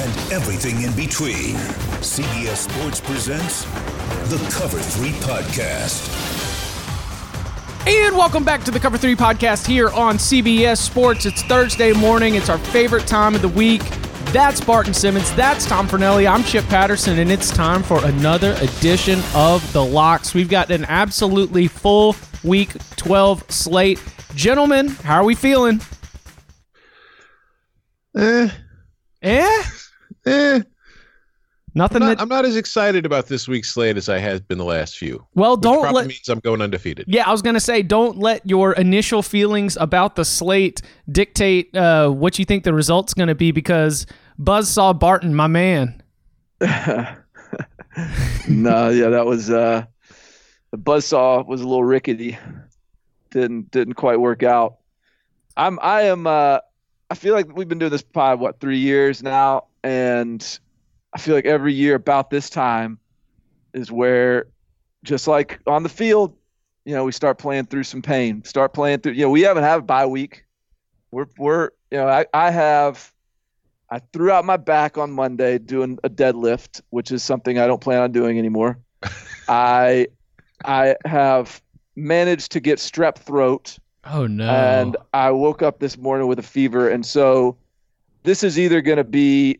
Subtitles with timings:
[0.00, 1.56] and everything in between,
[2.00, 3.64] CBS Sports presents
[4.30, 6.14] the Cover 3 podcast.
[7.84, 11.26] And welcome back to the Cover 3 podcast here on CBS Sports.
[11.26, 12.36] It's Thursday morning.
[12.36, 13.82] It's our favorite time of the week.
[14.26, 15.34] That's Barton Simmons.
[15.34, 16.30] That's Tom Fornelli.
[16.30, 20.32] I'm Chip Patterson, and it's time for another edition of The Locks.
[20.32, 24.00] We've got an absolutely full week 12 slate.
[24.36, 25.80] Gentlemen, how are we feeling?
[28.16, 28.48] Eh,
[29.22, 29.62] Eh?
[30.28, 30.62] Eh.
[31.74, 32.22] Nothing I'm not, that.
[32.22, 35.24] I'm not as excited about this week's slate as I have been the last few.
[35.34, 36.08] well, don't probably let.
[36.08, 37.06] means I'm going undefeated.
[37.08, 41.76] Yeah, I was going to say, don't let your initial feelings about the slate dictate
[41.76, 44.06] uh, what you think the result's going to be because
[44.40, 46.02] Buzzsaw Barton, my man.
[48.48, 49.84] no, yeah, that was uh
[50.70, 52.36] the buzzsaw was a little rickety.
[53.30, 54.78] Didn't didn't quite work out.
[55.56, 56.58] I'm I am uh
[57.10, 60.58] I feel like we've been doing this pod what three years now, and
[61.14, 62.98] I feel like every year about this time
[63.72, 64.46] is where
[65.04, 66.36] just like on the field,
[66.84, 68.42] you know, we start playing through some pain.
[68.44, 70.44] Start playing through you know, we haven't had a bye week.
[71.10, 73.12] We're we're you know, I, I have
[73.90, 77.80] I threw out my back on Monday doing a deadlift, which is something I don't
[77.80, 78.78] plan on doing anymore.
[79.48, 80.08] I
[80.64, 81.62] I have
[81.96, 84.48] managed to get strep throat Oh, no.
[84.48, 87.56] and I woke up this morning with a fever and so
[88.22, 89.58] this is either going to be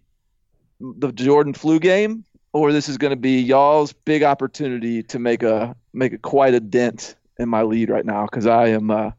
[0.80, 5.42] the Jordan flu game or this is going to be y'all's big opportunity to make
[5.42, 9.10] a make a quite a dent in my lead right now cuz I am uh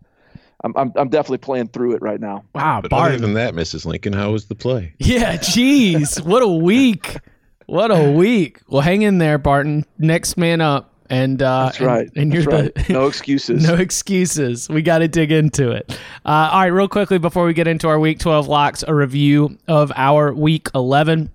[0.63, 2.43] I'm, I'm I'm definitely playing through it right now.
[2.53, 3.21] wow, But other Barton.
[3.21, 3.85] than that, Mrs.
[3.85, 4.93] Lincoln, how was the play?
[4.99, 6.21] Yeah, jeez.
[6.25, 7.17] what a week.
[7.65, 8.61] What a week.
[8.67, 9.85] Well, hang in there, Barton.
[9.99, 10.93] Next man up.
[11.11, 12.09] And uh That's and- right.
[12.15, 12.87] And, you're That's right.
[12.87, 13.63] the No excuses.
[13.67, 14.67] no excuses.
[14.69, 15.91] We got to dig into it.
[16.25, 19.57] Uh, all right, real quickly before we get into our week 12 locks, a review
[19.67, 21.29] of our week 11.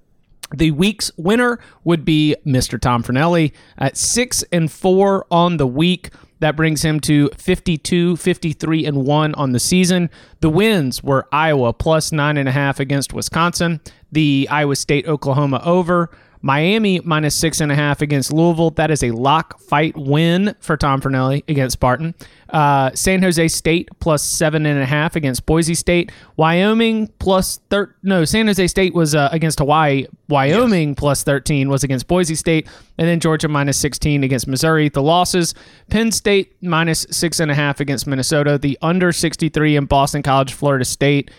[0.57, 2.81] The week's winner would be Mr.
[2.81, 6.11] Tom Fornelli at 6 and 4 on the week.
[6.41, 10.11] That brings him to 52, 53, and 1 on the season.
[10.41, 13.81] The wins were Iowa plus 9.5 against Wisconsin,
[14.13, 16.11] the Iowa State Oklahoma over,
[16.45, 18.69] Miami minus 6.5 against Louisville.
[18.73, 22.15] That is a lock fight win for Tom Fornelli against Spartan.
[22.51, 26.13] Uh, San Jose State plus 7.5 against Boise State.
[26.37, 30.05] Wyoming plus thir- No, San Jose State was uh, against Hawaii.
[30.29, 32.69] Wyoming plus 13 was against Boise State.
[32.99, 34.91] And then Georgia minus 16 against Missouri.
[34.91, 35.55] The losses
[35.89, 38.59] Penn State minus 6.5 against Minnesota.
[38.59, 41.31] The under 63 in Boston College, Florida State,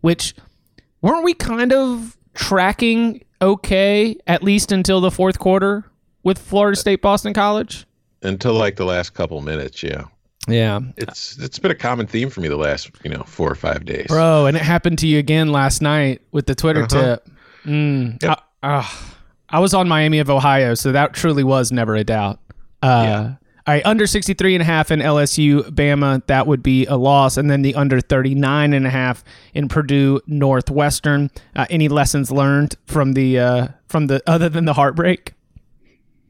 [0.00, 0.34] which
[1.02, 5.84] weren't we kind of tracking okay, at least until the fourth quarter
[6.22, 7.86] with Florida State, Boston College?
[8.22, 10.04] Until like the last couple minutes, yeah.
[10.48, 10.80] Yeah.
[10.96, 13.84] It's it's been a common theme for me the last you know four or five
[13.84, 14.06] days.
[14.08, 17.16] Bro, and it happened to you again last night with the Twitter Uh-huh.
[17.16, 17.28] tip.
[17.64, 18.22] Mm.
[18.22, 18.30] Yep.
[18.30, 19.14] I, ah,
[19.48, 22.40] I was on Miami of Ohio, so that truly was never a doubt.
[22.82, 23.34] Uh, Yeah.
[23.66, 27.38] All right, under 63 and a half in LSU, Bama, that would be a loss.
[27.38, 29.24] And then the under 39 and a half
[29.54, 31.30] in Purdue Northwestern.
[31.56, 35.32] Uh, any lessons learned from the, uh, from the, other than the heartbreak?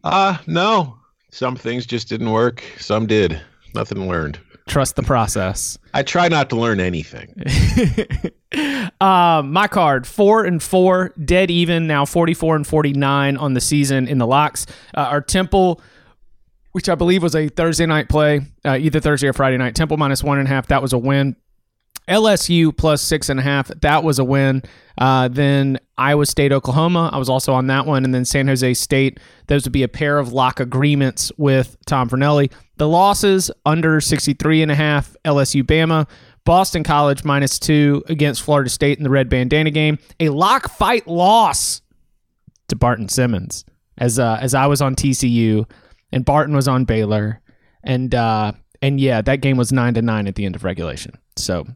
[0.04, 0.96] Ah, no.
[1.32, 2.62] Some things just didn't work.
[2.78, 3.42] Some did.
[3.75, 4.38] Nothing learned.
[4.69, 5.76] Trust the process.
[5.92, 7.34] I try not to learn anything.
[9.00, 13.54] Uh, my card four and four, dead even now, forty four and forty nine on
[13.54, 14.64] the season in the locks.
[14.96, 15.81] Uh, our Temple
[16.75, 19.76] which I believe was a Thursday night play, uh, either Thursday or Friday night.
[19.76, 20.67] Temple minus one and a half.
[20.67, 21.37] That was a win.
[22.09, 23.69] LSU plus six and a half.
[23.69, 24.61] That was a win.
[24.99, 27.11] Uh, then Iowa State, Oklahoma.
[27.12, 28.05] I was also on that one.
[28.05, 29.21] And then San Jose State.
[29.47, 32.50] Those would be a pair of lock agreements with Tom Fornelli.
[32.77, 35.15] The losses under 63 and a half.
[35.25, 36.09] LSU, Bama.
[36.44, 39.99] Boston College minus two against Florida State in the red bandana game.
[40.19, 41.82] A lock fight loss
[42.67, 43.65] to Barton Simmons
[43.97, 45.67] as uh, as I was on TCU
[46.12, 47.41] and Barton was on Baylor,
[47.83, 48.53] and uh,
[48.83, 51.19] and yeah, that game was nine to nine at the end of regulation.
[51.37, 51.67] So,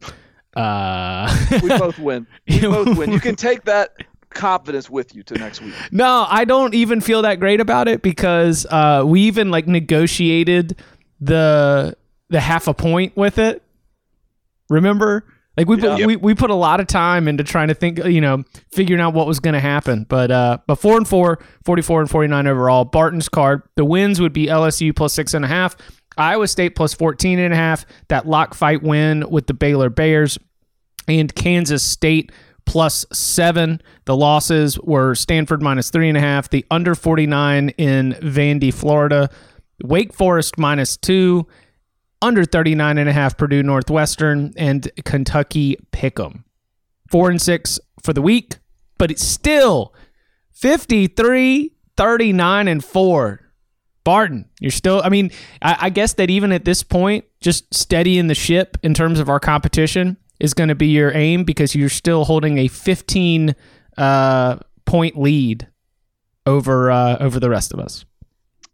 [0.55, 1.33] uh,
[1.63, 2.27] We both win.
[2.47, 3.11] We both win.
[3.11, 3.95] You can take that
[4.29, 5.73] confidence with you to next week.
[5.91, 10.77] no, I don't even feel that great about it because uh, we even like negotiated
[11.19, 11.97] the
[12.29, 13.63] the half a point with it.
[14.69, 15.25] Remember?
[15.59, 16.05] Like we put, Yeah.
[16.05, 19.13] we we put a lot of time into trying to think, you know, figuring out
[19.13, 20.05] what was going to happen.
[20.07, 22.85] But uh, but four and four, 44 and 49 overall.
[22.85, 23.63] Barton's card.
[23.75, 25.75] The wins would be LSU plus six and a half,
[26.17, 30.37] Iowa State plus 14 and a half, that lock fight win with the Baylor Bears,
[31.09, 32.31] and Kansas State
[32.65, 33.81] plus seven.
[34.05, 39.29] The losses were Stanford minus three and a half, the under 49 in Vandy, Florida,
[39.83, 41.47] Wake Forest minus two,
[42.21, 46.43] under 39 and a half Purdue Northwestern, and Kentucky Pick'em.
[47.09, 48.57] Four and six for the week,
[48.97, 49.93] but it's still
[50.51, 53.41] 53, 39, and four.
[54.03, 55.31] Barton, you're still, I mean,
[55.61, 59.29] I, I guess that even at this point, just steadying the ship in terms of
[59.29, 63.55] our competition is going to be your aim because you're still holding a 15
[63.97, 65.67] uh, point lead
[66.45, 68.05] over uh, over the rest of us.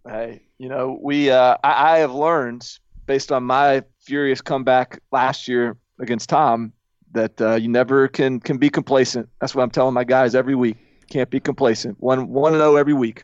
[0.07, 2.67] Hey, you know, we uh, I, I have learned
[3.05, 6.73] based on my furious comeback last year against Tom
[7.11, 9.29] that uh, you never can can be complacent.
[9.39, 10.77] That's what I'm telling my guys every week.
[11.09, 11.97] Can't be complacent.
[11.99, 13.23] One one and zero every week.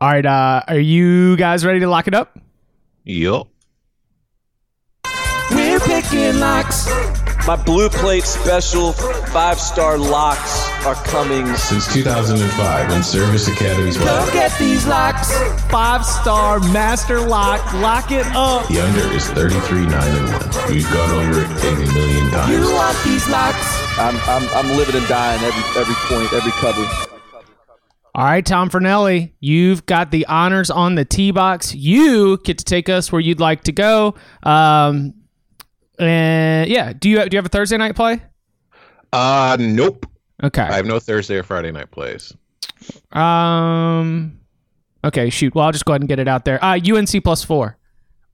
[0.00, 2.38] All right, uh, are you guys ready to lock it up?
[3.04, 3.48] Yup.
[5.50, 6.88] We're picking locks.
[7.44, 11.44] My blue plate special five star locks are coming.
[11.56, 15.36] Since 2005, when Service Academy's Come get these locks.
[15.68, 17.60] Five star master lock.
[17.74, 18.68] Lock it up.
[18.68, 20.72] The under is 33 9 and 1.
[20.72, 22.52] We've gone over it a million times.
[22.52, 23.98] You want these locks.
[23.98, 26.86] I'm I'm, I'm living and dying every every point, every cover.
[28.14, 31.74] All right, Tom Fornelli, you've got the honors on the tee box.
[31.74, 34.14] You get to take us where you'd like to go.
[34.44, 35.14] Um,
[35.98, 38.22] and yeah, do you do you have a Thursday night play?
[39.12, 40.06] Uh, nope.
[40.42, 40.62] Okay.
[40.62, 42.34] I have no Thursday or Friday night plays.
[43.12, 44.38] Um.
[45.04, 45.54] Okay, shoot.
[45.54, 46.62] Well, I'll just go ahead and get it out there.
[46.64, 47.76] Uh, UNC plus four.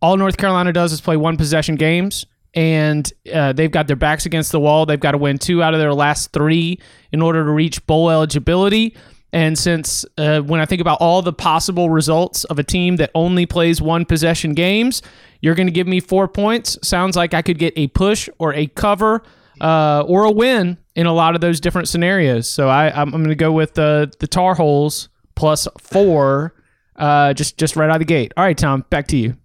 [0.00, 4.26] All North Carolina does is play one possession games, and uh, they've got their backs
[4.26, 4.86] against the wall.
[4.86, 6.78] They've got to win two out of their last three
[7.10, 8.96] in order to reach bowl eligibility.
[9.32, 13.10] And since uh, when I think about all the possible results of a team that
[13.14, 15.02] only plays one possession games,
[15.40, 16.78] you're going to give me four points.
[16.82, 19.22] Sounds like I could get a push or a cover
[19.60, 22.48] uh, or a win in a lot of those different scenarios.
[22.48, 26.54] So I, I'm, going to go with uh, the Tar Heels plus four,
[26.96, 28.32] uh, just just right out of the gate.
[28.36, 29.36] All right, Tom, back to you.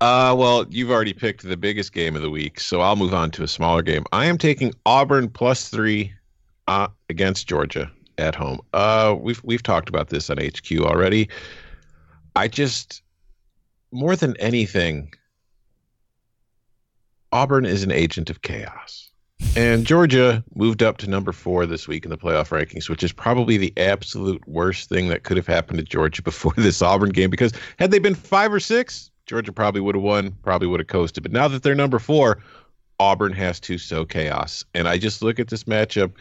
[0.00, 3.30] Uh, well, you've already picked the biggest game of the week, so I'll move on
[3.32, 4.04] to a smaller game.
[4.12, 6.12] I am taking Auburn plus three
[6.66, 8.60] uh, against Georgia at home.
[8.72, 11.28] Uh, we've we've talked about this on HQ already.
[12.34, 13.02] I just
[13.92, 15.12] more than anything,
[17.32, 19.10] Auburn is an agent of chaos.
[19.54, 23.12] And Georgia moved up to number four this week in the playoff rankings, which is
[23.12, 27.30] probably the absolute worst thing that could have happened to Georgia before this Auburn game.
[27.30, 30.86] Because had they been five or six, Georgia probably would have won, probably would have
[30.86, 31.22] coasted.
[31.22, 32.42] But now that they're number four,
[32.98, 34.64] Auburn has to sow chaos.
[34.74, 36.12] And I just look at this matchup,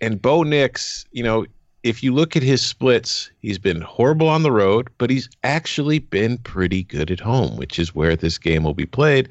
[0.00, 1.46] and Bo Nix, you know,
[1.82, 6.00] if you look at his splits, he's been horrible on the road, but he's actually
[6.00, 9.28] been pretty good at home, which is where this game will be played.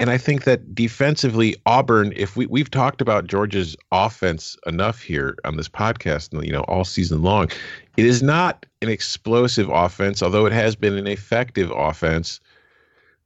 [0.00, 5.36] And I think that defensively, Auburn, if we, we've talked about Georgia's offense enough here
[5.44, 7.50] on this podcast, you know, all season long,
[7.96, 12.38] it is not an explosive offense, although it has been an effective offense.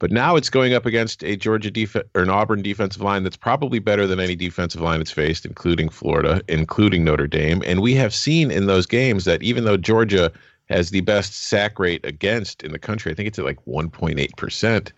[0.03, 3.37] But now it's going up against a Georgia def- or an Auburn defensive line that's
[3.37, 7.63] probably better than any defensive line it's faced, including Florida, including Notre Dame.
[7.65, 10.33] And we have seen in those games that even though Georgia
[10.69, 14.91] has the best sack rate against in the country, I think it's at like 1.8%.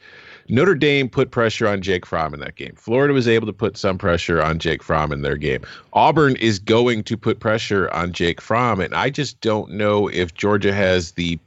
[0.48, 2.72] Notre Dame put pressure on Jake Fromm in that game.
[2.74, 5.60] Florida was able to put some pressure on Jake Fromm in their game.
[5.92, 10.32] Auburn is going to put pressure on Jake Fromm, and I just don't know if
[10.32, 11.38] Georgia has the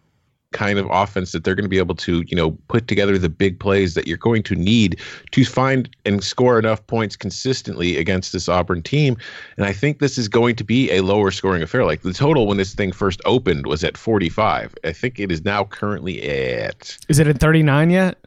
[0.57, 3.29] kind of offense that they're going to be able to, you know, put together the
[3.29, 4.99] big plays that you're going to need
[5.29, 9.17] to find and score enough points consistently against this Auburn team.
[9.55, 11.85] And I think this is going to be a lower scoring affair.
[11.85, 14.73] Like the total when this thing first opened was at 45.
[14.83, 16.97] I think it is now currently at.
[17.07, 18.17] Is it at 39 yet?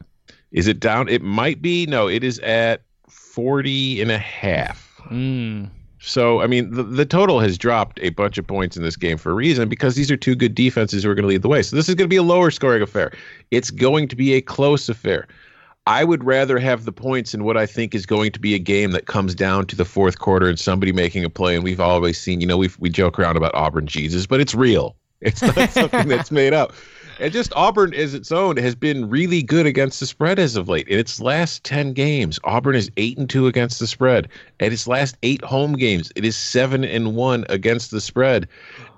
[0.53, 1.09] Is it down?
[1.09, 1.87] It might be.
[1.87, 5.01] No, it is at 40 and a half.
[5.11, 5.69] Mm.
[6.03, 9.19] So, I mean, the, the total has dropped a bunch of points in this game
[9.19, 11.49] for a reason because these are two good defenses who are going to lead the
[11.49, 11.63] way.
[11.63, 13.13] So, this is going to be a lower scoring affair.
[13.51, 15.29] It's going to be a close affair.
[15.87, 18.59] I would rather have the points in what I think is going to be a
[18.59, 21.55] game that comes down to the fourth quarter and somebody making a play.
[21.55, 24.55] And we've always seen, you know, we we joke around about Auburn Jesus, but it's
[24.55, 24.97] real.
[25.21, 26.73] It's not something that's made up.
[27.21, 30.71] And just Auburn as its own has been really good against the spread as of
[30.71, 30.89] late.
[30.89, 34.27] In its last 10 games, Auburn is 8 and 2 against the spread.
[34.59, 38.49] At its last 8 home games, it is 7 and 1 against the spread.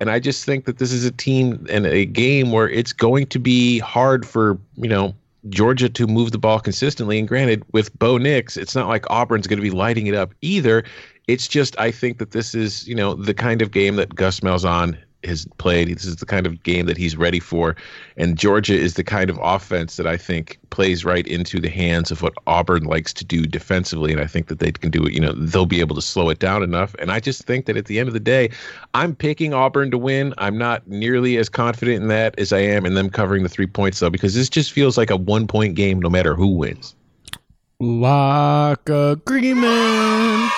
[0.00, 3.26] And I just think that this is a team and a game where it's going
[3.26, 5.16] to be hard for, you know,
[5.48, 7.18] Georgia to move the ball consistently.
[7.18, 10.32] And granted, with Bo Nix, it's not like Auburn's going to be lighting it up
[10.42, 10.84] either.
[11.26, 14.40] It's just I think that this is, you know, the kind of game that Gus
[14.40, 15.88] Malzahn has played.
[15.88, 17.76] This is the kind of game that he's ready for.
[18.16, 22.10] And Georgia is the kind of offense that I think plays right into the hands
[22.10, 24.12] of what Auburn likes to do defensively.
[24.12, 26.28] And I think that they can do it, you know, they'll be able to slow
[26.30, 26.94] it down enough.
[26.98, 28.50] And I just think that at the end of the day,
[28.94, 30.34] I'm picking Auburn to win.
[30.38, 33.66] I'm not nearly as confident in that as I am in them covering the three
[33.66, 36.94] points, though, because this just feels like a one point game no matter who wins.
[37.80, 40.52] Lock agreement.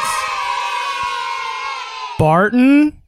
[2.19, 3.04] Barton?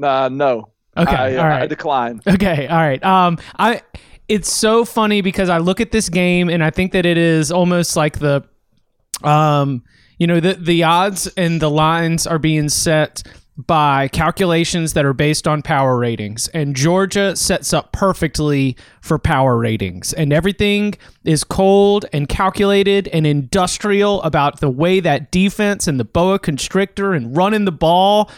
[0.00, 0.70] Nah, no.
[0.96, 1.62] Okay, I, uh, all right.
[1.62, 2.20] I decline.
[2.26, 3.02] Okay, all right.
[3.04, 3.82] Um, I
[4.28, 7.52] it's so funny because I look at this game and I think that it is
[7.52, 8.44] almost like the,
[9.22, 9.82] um,
[10.18, 13.22] you know, the the odds and the lines are being set
[13.66, 19.58] by calculations that are based on power ratings, and Georgia sets up perfectly for power
[19.58, 26.00] ratings, and everything is cold and calculated and industrial about the way that defense and
[26.00, 28.30] the boa constrictor and running the ball.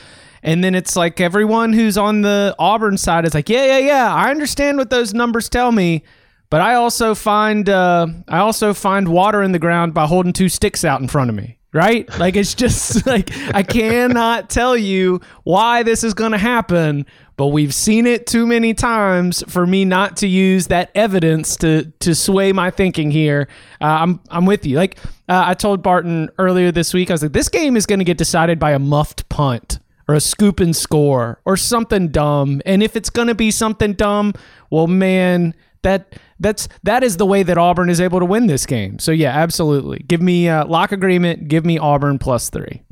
[0.42, 4.14] And then it's like everyone who's on the Auburn side is like, yeah, yeah, yeah,
[4.14, 6.02] I understand what those numbers tell me,
[6.50, 10.48] but I also find uh, I also find water in the ground by holding two
[10.48, 11.58] sticks out in front of me.
[11.72, 12.06] Right?
[12.18, 17.06] Like it's just like I cannot tell you why this is going to happen,
[17.36, 21.84] but we've seen it too many times for me not to use that evidence to
[22.00, 23.48] to sway my thinking here.
[23.80, 24.76] Uh, I'm I'm with you.
[24.76, 28.00] Like uh, I told Barton earlier this week, I was like, this game is going
[28.00, 29.78] to get decided by a muffed punt
[30.12, 32.60] or a scoop and score or something dumb.
[32.66, 34.34] And if it's going to be something dumb,
[34.70, 38.66] well, man, that that's that is the way that Auburn is able to win this
[38.66, 38.98] game.
[38.98, 40.00] So yeah, absolutely.
[40.00, 41.48] Give me uh, lock agreement.
[41.48, 42.82] Give me Auburn plus three.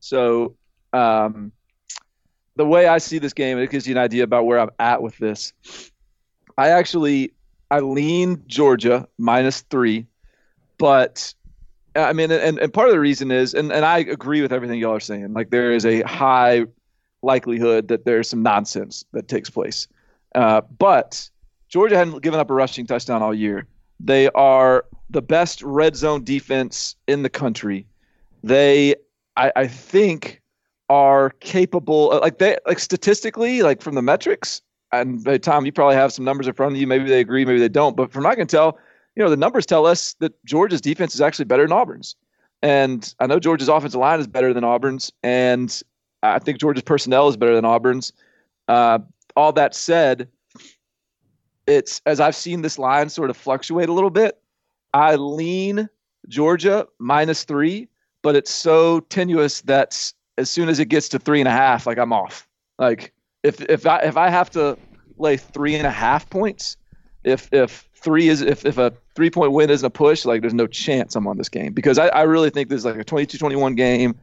[0.00, 0.54] So,
[0.92, 1.50] um,
[2.56, 5.02] the way I see this game, it gives you an idea about where I'm at
[5.02, 5.54] with this.
[6.58, 7.32] I actually
[7.70, 10.06] I lean Georgia minus three,
[10.76, 11.34] but
[11.96, 14.80] I mean, and, and part of the reason is, and, and I agree with everything
[14.80, 15.32] y'all are saying.
[15.32, 16.66] Like there is a high
[17.22, 19.86] likelihood that there's some nonsense that takes place.
[20.34, 21.28] Uh, but
[21.68, 23.66] Georgia hadn't given up a rushing touchdown all year.
[24.00, 27.86] They are the best red zone defense in the country.
[28.42, 28.96] They,
[29.36, 30.42] I, I think,
[30.90, 32.12] are capable.
[32.12, 34.60] uh, Like they, like statistically, like from the metrics.
[34.92, 36.86] And Tom, you probably have some numbers in front of you.
[36.86, 37.96] Maybe they agree, maybe they don't.
[37.96, 38.78] But from what I can tell,
[39.16, 42.16] you know, the numbers tell us that Georgia's defense is actually better than Auburn's.
[42.62, 45.82] And I know Georgia's offensive line is better than Auburn's, and
[46.22, 48.12] I think Georgia's personnel is better than Auburn's.
[48.68, 49.00] Uh,
[49.36, 50.28] all that said,
[51.66, 54.40] it's as I've seen this line sort of fluctuate a little bit.
[54.94, 55.88] I lean
[56.28, 57.88] Georgia minus three,
[58.22, 61.86] but it's so tenuous that as soon as it gets to three and a half,
[61.86, 62.48] like I'm off.
[62.78, 64.78] Like if if I if I have to
[65.18, 66.76] lay three and a half points,
[67.24, 70.54] if if three is if, if a three point win isn't a push, like there's
[70.54, 73.04] no chance I'm on this game because I, I really think this is like a
[73.04, 74.18] 22-21 game,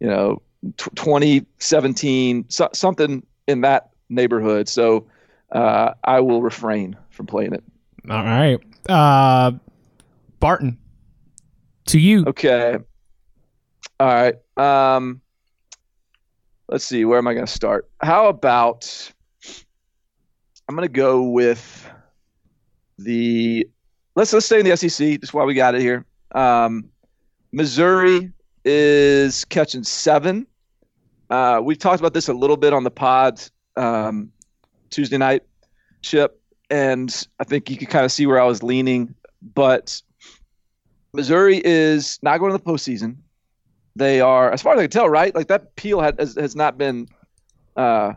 [0.00, 0.42] you know,
[0.76, 4.68] t- 2017, so, something in that neighborhood.
[4.68, 5.06] So
[5.52, 7.64] uh, I will refrain from playing it.
[8.08, 9.52] All right, uh,
[10.38, 10.78] Barton,
[11.86, 12.24] to you.
[12.26, 12.78] Okay.
[13.98, 14.34] All right.
[14.56, 15.20] Um,
[16.68, 17.04] let's see.
[17.04, 17.88] Where am I going to start?
[18.00, 19.10] How about
[20.68, 21.90] I'm going to go with
[22.98, 23.68] the
[24.16, 26.04] let's let's stay in the SEC That's why we got it here.
[26.32, 26.90] Um,
[27.52, 28.32] Missouri
[28.64, 30.46] is catching seven.
[31.30, 33.40] Uh, we've talked about this a little bit on the pod
[33.76, 34.32] um,
[34.90, 35.42] Tuesday night,
[36.02, 39.14] Chip, and I think you can kind of see where I was leaning.
[39.54, 40.02] But
[41.12, 43.16] Missouri is not going to the postseason.
[43.94, 45.34] They are, as far as I can tell, right?
[45.34, 47.08] Like that appeal has, has not been
[47.76, 48.14] uh,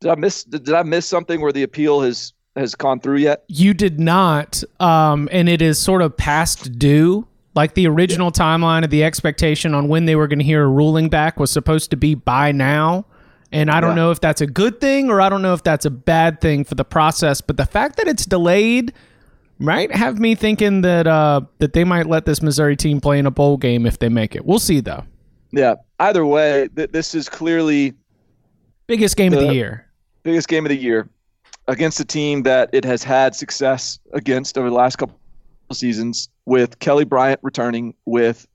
[0.00, 0.44] Did I miss?
[0.44, 3.44] Did I miss something where the appeal has has gone through yet?
[3.48, 7.26] You did not, um, and it is sort of past due.
[7.54, 10.68] Like the original timeline of the expectation on when they were going to hear a
[10.68, 13.04] ruling back was supposed to be by now.
[13.50, 13.96] And I don't Yeah.
[13.96, 16.64] know if that's a good thing or I don't know if that's a bad thing
[16.64, 17.42] for the process.
[17.42, 18.94] But the fact that it's delayed
[19.58, 23.26] might have me thinking that uh, that they might let this Missouri team play in
[23.26, 24.46] a bowl game if they make it.
[24.46, 25.04] We'll see though.
[25.50, 25.74] Yeah.
[26.00, 27.92] Either way, th- this is clearly
[28.86, 29.86] Biggest game of the The- year.
[30.22, 31.08] biggest game of the year
[31.68, 35.18] against a team that it has had success against over the last couple
[35.72, 38.46] seasons with Kelly Bryant returning with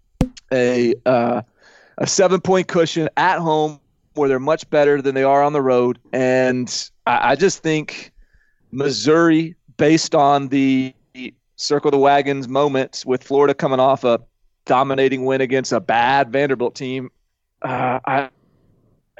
[0.52, 1.42] a uh,
[1.98, 3.80] a seven point cushion at home
[4.14, 6.00] where they're much better than they are on the road.
[6.12, 8.12] And I, I just think
[8.72, 10.94] Missouri based on the
[11.56, 14.20] circle the wagons moments with Florida coming off a
[14.66, 17.10] dominating win against a bad Vanderbilt team
[17.64, 18.30] uh, I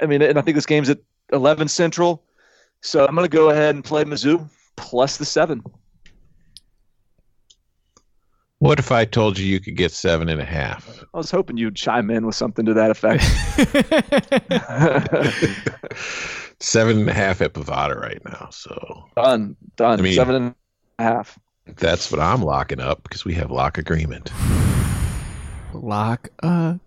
[0.00, 0.98] I mean and I think this game's at
[1.32, 2.22] 11 Central
[2.82, 5.62] so I'm going to go ahead and play Mizzou plus the seven.
[8.60, 11.04] What if I told you you could get seven and a half?
[11.14, 13.22] I was hoping you'd chime in with something to that effect.
[16.60, 18.48] seven and a half at Bovada right now.
[18.50, 20.00] So done, done.
[20.00, 20.54] I mean- seven and
[20.98, 21.38] a half.
[21.76, 24.32] that's what I'm locking up because we have lock agreement.
[25.72, 26.80] Lock agreement.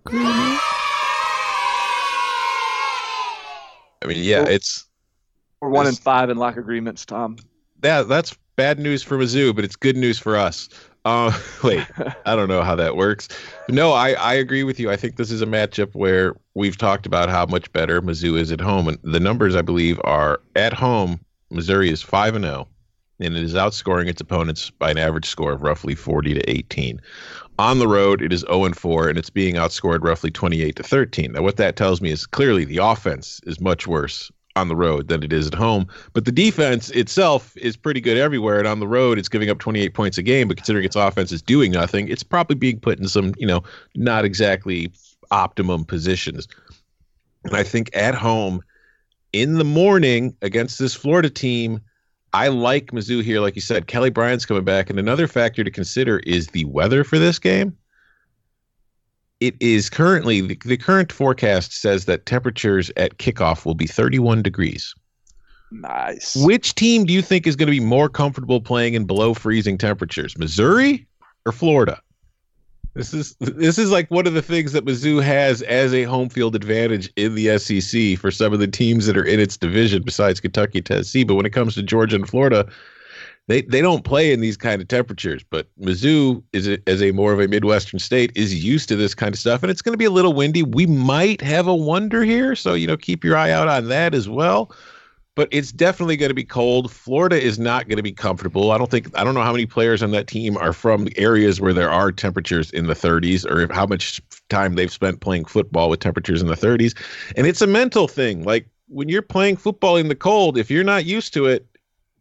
[4.04, 4.86] I mean, yeah, it's
[5.62, 7.38] We're one in five in lock agreements, Tom.
[7.82, 10.68] that that's bad news for Mizzou, but it's good news for us.
[11.06, 11.32] Uh,
[11.64, 11.86] wait,
[12.26, 13.28] I don't know how that works.
[13.70, 14.90] No, I, I agree with you.
[14.90, 18.52] I think this is a matchup where we've talked about how much better Mizzou is
[18.52, 21.20] at home, and the numbers I believe are at home.
[21.52, 22.68] Missouri is five and zero,
[23.20, 27.00] and it is outscoring its opponents by an average score of roughly forty to eighteen.
[27.60, 30.84] On the road, it is zero and four, and it's being outscored roughly twenty-eight to
[30.84, 31.34] thirteen.
[31.34, 35.08] Now, what that tells me is clearly the offense is much worse on the road
[35.08, 35.88] than it is at home.
[36.14, 38.60] But the defense itself is pretty good everywhere.
[38.60, 40.48] And on the road, it's giving up 28 points a game.
[40.48, 43.64] But considering its offense is doing nothing, it's probably being put in some, you know,
[43.96, 44.92] not exactly
[45.32, 46.48] optimum positions.
[47.44, 48.62] And I think at home
[49.34, 51.80] in the morning against this Florida team,
[52.34, 53.42] I like Mizzou here.
[53.42, 54.90] Like you said, Kelly Bryant's coming back.
[54.90, 57.76] And another factor to consider is the weather for this game.
[59.42, 64.44] It is currently, the, the current forecast says that temperatures at kickoff will be 31
[64.44, 64.94] degrees.
[65.72, 66.36] Nice.
[66.36, 69.78] Which team do you think is going to be more comfortable playing in below freezing
[69.78, 71.08] temperatures, Missouri
[71.46, 72.00] or Florida?
[72.94, 76.28] This is this is like one of the things that Mizzou has as a home
[76.28, 80.04] field advantage in the SEC for some of the teams that are in its division
[80.04, 81.24] besides Kentucky Tennessee.
[81.24, 82.68] But when it comes to Georgia and Florida,
[83.48, 85.44] they they don't play in these kind of temperatures.
[85.50, 89.14] But Mizzou is a, as a more of a Midwestern state is used to this
[89.14, 90.64] kind of stuff, and it's going to be a little windy.
[90.64, 94.14] We might have a wonder here, so you know keep your eye out on that
[94.14, 94.72] as well
[95.36, 96.92] but it's definitely going to be cold.
[96.92, 98.72] Florida is not going to be comfortable.
[98.72, 101.62] I don't think I don't know how many players on that team are from areas
[101.62, 105.90] where there are temperatures in the 30s or how much time they've spent playing football
[105.90, 106.98] with temperatures in the 30s.
[107.38, 108.44] And it's a mental thing.
[108.44, 111.66] Like when you're playing football in the cold, if you're not used to it,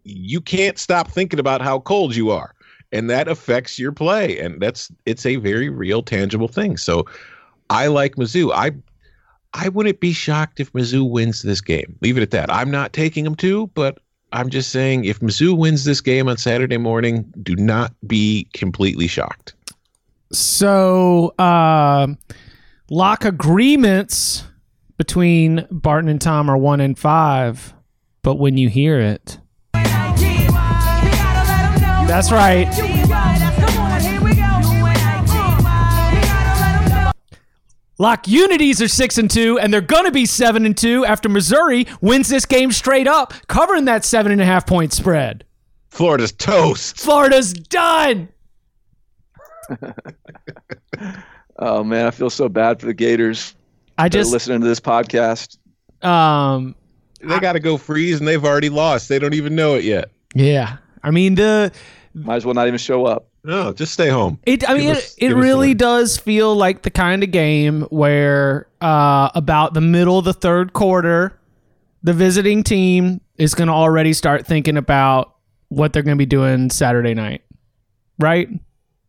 [0.04, 2.54] you can't stop thinking about how cold you are.
[2.92, 6.76] And that affects your play and that's it's a very real tangible thing.
[6.76, 7.06] So
[7.68, 8.52] I like Mizzou.
[8.52, 8.72] I
[9.54, 11.96] I wouldn't be shocked if Mizzou wins this game.
[12.00, 12.52] Leave it at that.
[12.52, 13.98] I'm not taking them to, but
[14.32, 19.06] I'm just saying if Mizzou wins this game on Saturday morning, do not be completely
[19.06, 19.54] shocked.
[20.32, 22.06] So, uh,
[22.90, 24.44] lock agreements
[24.96, 27.74] between Barton and Tom are one and five,
[28.22, 29.38] but when you hear it,
[32.10, 32.66] that's right.
[37.98, 41.86] Lock Unities are six and two, and they're gonna be seven and two after Missouri
[42.00, 45.44] wins this game straight up, covering that seven and a half point spread.
[45.90, 46.96] Florida's toast.
[46.98, 48.28] Florida's done.
[51.62, 53.54] Oh man, I feel so bad for the Gators
[53.98, 55.58] I just listening to this podcast.
[56.02, 56.74] um
[57.20, 59.10] They got to go freeze, and they've already lost.
[59.10, 60.10] They don't even know it yet.
[60.34, 60.78] yeah.
[61.02, 61.70] I mean the
[62.14, 63.28] Might as well not even show up.
[63.44, 64.38] No, just stay home.
[64.44, 66.90] It, I mean, Give it, us- it give us the really does feel like the
[66.90, 71.38] kind of game where, uh, about the middle of the third quarter,
[72.02, 75.36] the visiting team is going to already start thinking about
[75.68, 77.42] what they're going to be doing Saturday night,
[78.18, 78.48] right?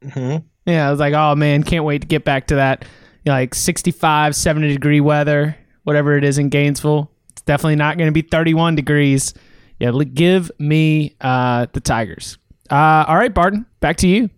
[0.03, 0.43] Mhm.
[0.65, 2.85] Yeah, I was like, oh man, can't wait to get back to that,
[3.25, 7.09] like 65, 70 degree weather, whatever it is in Gainesville.
[7.31, 9.33] It's definitely not going to be 31 degrees.
[9.79, 12.37] Yeah, give me uh, the Tigers.
[12.71, 14.29] Uh, all right, Barton, back to you.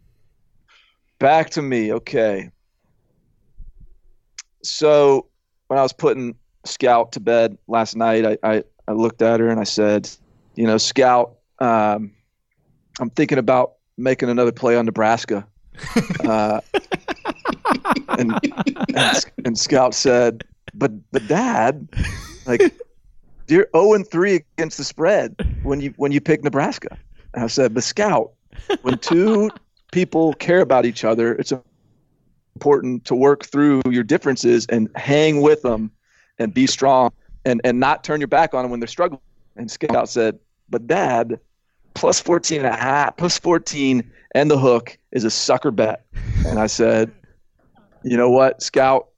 [1.19, 1.93] Back to me.
[1.93, 2.49] Okay.
[4.63, 5.27] So
[5.67, 9.49] when I was putting Scout to bed last night, I, I, I looked at her
[9.49, 10.09] and I said,
[10.55, 12.11] you know, Scout, um,
[12.99, 15.47] I'm thinking about making another play on Nebraska.
[16.23, 16.61] Uh,
[18.17, 18.31] and,
[18.95, 20.43] and and Scout said,
[20.73, 21.87] but but Dad,
[22.45, 22.61] like
[23.47, 26.97] you're 0 and 3 against the spread when you when you pick Nebraska.
[27.33, 28.33] And I said, but Scout,
[28.81, 29.49] when two
[29.91, 31.53] people care about each other, it's
[32.55, 35.91] important to work through your differences and hang with them
[36.39, 37.11] and be strong
[37.45, 39.21] and and not turn your back on them when they're struggling.
[39.55, 41.39] And Scout said, but Dad,
[41.93, 46.05] plus 14 and a half, plus 14 and the hook is a sucker bet.
[46.47, 47.11] And I said,
[48.03, 49.09] you know what, Scout,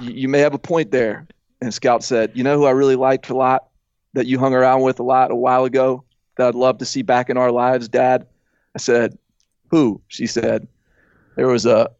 [0.00, 1.26] you, you may have a point there.
[1.60, 3.68] And Scout said, you know who I really liked a lot
[4.12, 6.04] that you hung around with a lot a while ago
[6.36, 8.26] that I'd love to see back in our lives, Dad?
[8.74, 9.18] I said,
[9.70, 10.00] who?
[10.08, 10.66] She said,
[11.36, 11.90] there was a,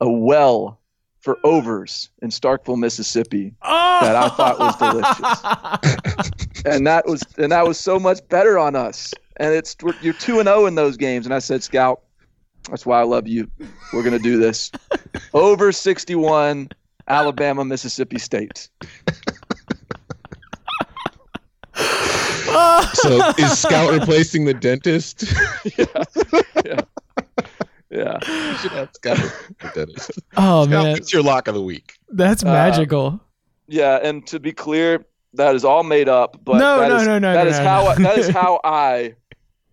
[0.00, 0.80] a well
[1.20, 3.98] for overs in Starkville, Mississippi oh.
[4.00, 6.64] that I thought was delicious.
[6.64, 9.12] and that was and that was so much better on us.
[9.36, 11.26] And it's you're two and zero in those games.
[11.26, 12.02] And I said, Scout,
[12.68, 13.50] that's why I love you.
[13.92, 14.70] We're gonna do this.
[15.34, 16.70] Over sixty one,
[17.06, 18.68] Alabama, Mississippi State.
[22.94, 25.24] So is Scout replacing the dentist?
[26.64, 26.80] Yeah.
[27.90, 28.18] Yeah.
[28.50, 29.16] You should have Scout
[29.60, 30.10] the dentist.
[30.36, 31.94] Oh Scout, man, what's your lock of the week?
[32.10, 33.20] that's Uh, magical.
[33.66, 36.36] Yeah, and to be clear, that is all made up.
[36.44, 37.88] But No, that no, is- no, no, that no, is no, how no.
[37.88, 39.14] I, that is how I,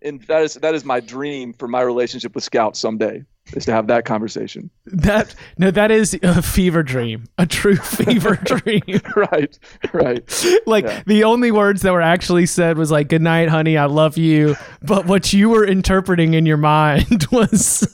[0.02, 3.72] and that is that is my dream for my relationship with Scout someday is to
[3.72, 4.70] have that conversation.
[4.86, 8.82] That no, that is a fever dream, a true fever dream.
[9.16, 9.58] right,
[9.92, 10.44] right.
[10.66, 11.02] like Yeah.
[11.06, 14.56] the only words that were actually said was like "Good night, honey, I love you,"
[14.82, 17.86] but what you were interpreting in your mind was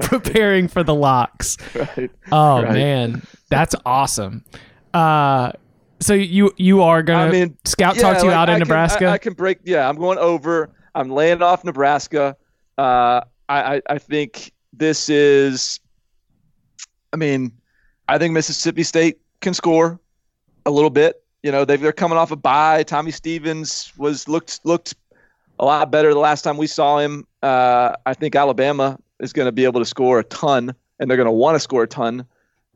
[0.00, 1.56] preparing for the locks.
[1.74, 2.10] Right.
[2.30, 2.72] Oh Right.
[2.72, 4.44] man, that's awesome.
[4.94, 5.52] Uh,
[6.00, 8.54] so you you are gonna I mean, scout Yeah, talk to you like, out in
[8.54, 9.06] can- Nebraska?
[9.06, 9.58] I, I can break.
[9.64, 10.70] Yeah, I'm going over.
[10.94, 12.36] I'm laying off Nebraska.
[12.76, 15.80] Uh, I, I I think this is.
[17.12, 17.52] I mean,
[18.08, 20.00] I think Mississippi State can score
[20.66, 21.22] a little bit.
[21.42, 22.82] You know, they they're coming off a bye.
[22.82, 24.94] Tommy Stevens was looked looked
[25.58, 27.26] a lot better the last time we saw him.
[27.42, 31.16] Uh, I think Alabama is going to be able to score a ton, and they're
[31.16, 32.26] going to want to score a ton.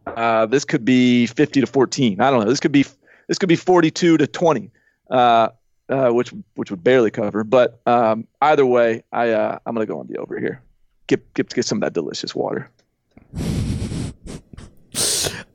[0.07, 2.21] Uh, this could be 50 to 14.
[2.21, 2.49] I don't know.
[2.49, 2.85] This could be
[3.29, 4.71] this could be 42 to 20,
[5.11, 5.49] uh,
[5.89, 7.45] uh, which which would barely cover.
[7.45, 10.63] But um, either way, I uh, I'm going to go on the over here.
[11.07, 12.71] Get get get some of that delicious water.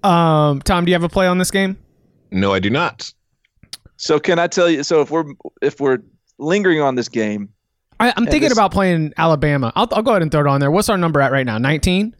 [0.03, 1.77] um, Tom, do you have a play on this game?
[2.31, 3.13] No, I do not.
[3.97, 4.83] So can I tell you?
[4.83, 5.25] So if we're
[5.61, 5.99] if we're
[6.39, 7.49] lingering on this game,
[7.99, 9.71] I, I'm thinking this- about playing Alabama.
[9.75, 10.71] I'll, I'll go ahead and throw it on there.
[10.71, 11.57] What's our number at right now?
[11.57, 12.15] 19.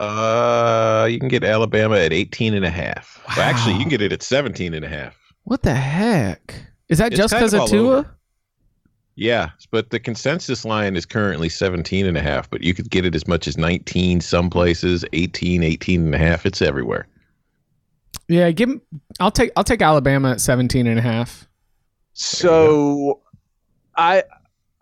[0.00, 3.22] Uh, you can get Alabama at 18 and a half.
[3.36, 5.16] Well, actually, you can get it at 17 and a half.
[5.44, 6.54] What the heck?
[6.88, 7.96] Is that It's just because of of Tua?
[7.98, 8.18] over.
[9.16, 13.04] Yeah, but the consensus line is currently 17 and a half, but you could get
[13.04, 16.44] it as much as 19 some places, 18, 18 and a half.
[16.44, 17.06] It's everywhere.
[18.26, 18.70] Yeah, give.
[18.70, 18.82] 'em-
[19.20, 19.52] I'll take.
[19.56, 21.46] I'll take Alabama at 17 and a half.
[22.14, 23.20] So
[23.96, 24.22] I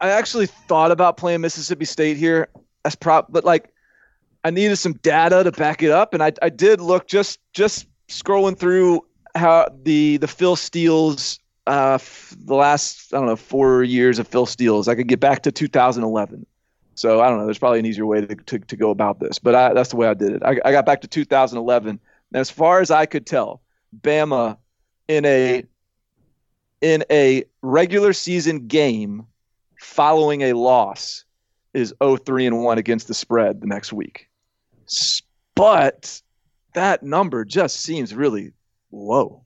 [0.00, 2.48] I actually thought about playing Mississippi State here.
[2.84, 3.68] as prop but like
[4.44, 7.86] I needed some data to back it up and I I did look just just
[8.08, 13.82] scrolling through how the the Phil Steele's uh f- the last I don't know 4
[13.84, 14.88] years of Phil Steele's.
[14.88, 16.46] I could get back to 2011.
[16.94, 17.44] So I don't know.
[17.44, 19.96] There's probably an easier way to, to, to go about this, but I, that's the
[19.96, 20.42] way I did it.
[20.44, 22.00] I, I got back to 2011, and
[22.40, 23.62] as far as I could tell,
[23.98, 24.58] Bama
[25.08, 25.64] in a
[26.80, 29.26] in a regular season game
[29.78, 31.24] following a loss
[31.74, 34.28] is 0-3 and 1 against the spread the next week.
[35.54, 36.20] But
[36.74, 38.52] that number just seems really
[38.90, 39.44] low.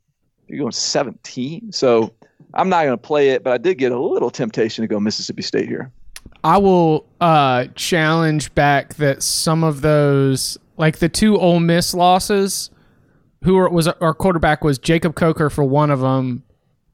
[0.49, 1.73] You're going 17.
[1.73, 2.13] So
[2.55, 5.01] I'm not going to play it, but I did get a little temptation to go
[5.01, 5.91] Mississippi State here.
[6.45, 12.71] I will uh, challenge back that some of those, like the two Ole Miss losses,
[13.43, 16.43] who were, was our quarterback was Jacob Coker for one of them,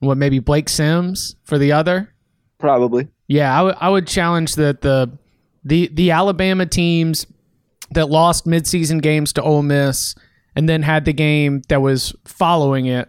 [0.01, 2.13] what maybe Blake Sims for the other.
[2.59, 3.09] Probably.
[3.29, 5.11] Yeah, I would- I would challenge that the
[5.65, 7.27] the the Alabama teams
[7.93, 10.15] that lost midseason games to Ole Miss
[10.57, 13.09] and then had the game that was following it.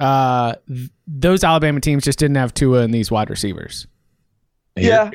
[0.00, 3.86] Uh, th- those Alabama teams just didn't have Tua and these wide receivers.
[4.76, 5.10] Yeah.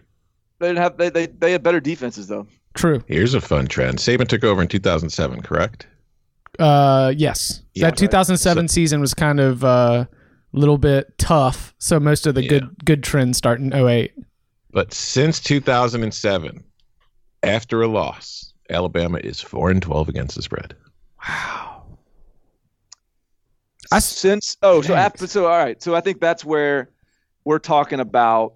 [0.59, 2.47] They didn't have they, they, they had better defenses though.
[2.75, 3.01] True.
[3.07, 3.97] Here's a fun trend.
[3.97, 5.87] Saban took over in 2007, correct?
[6.59, 7.61] Uh, yes.
[7.73, 10.05] Yeah, that 2007 season was kind of a uh,
[10.53, 11.73] little bit tough.
[11.79, 12.49] So most of the Yeah.
[12.49, 14.13] good good trends start in 08.
[14.71, 16.63] But since 2007,
[17.43, 20.75] after a loss, Alabama is 4 and 12 against the spread.
[21.21, 21.74] I
[23.95, 25.05] I s- since oh so Thanks.
[25.05, 26.89] after so all right so I think that's where
[27.45, 28.55] we're talking about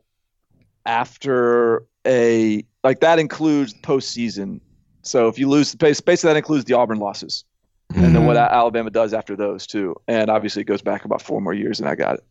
[0.86, 4.60] after a like that includes postseason.
[5.02, 7.44] So if you lose the pace, basically that includes the Auburn losses,
[7.94, 8.54] and then what Mm-hmm.
[8.54, 9.96] Alabama does after those too.
[10.08, 12.24] And obviously it goes back about four more years, and I got it.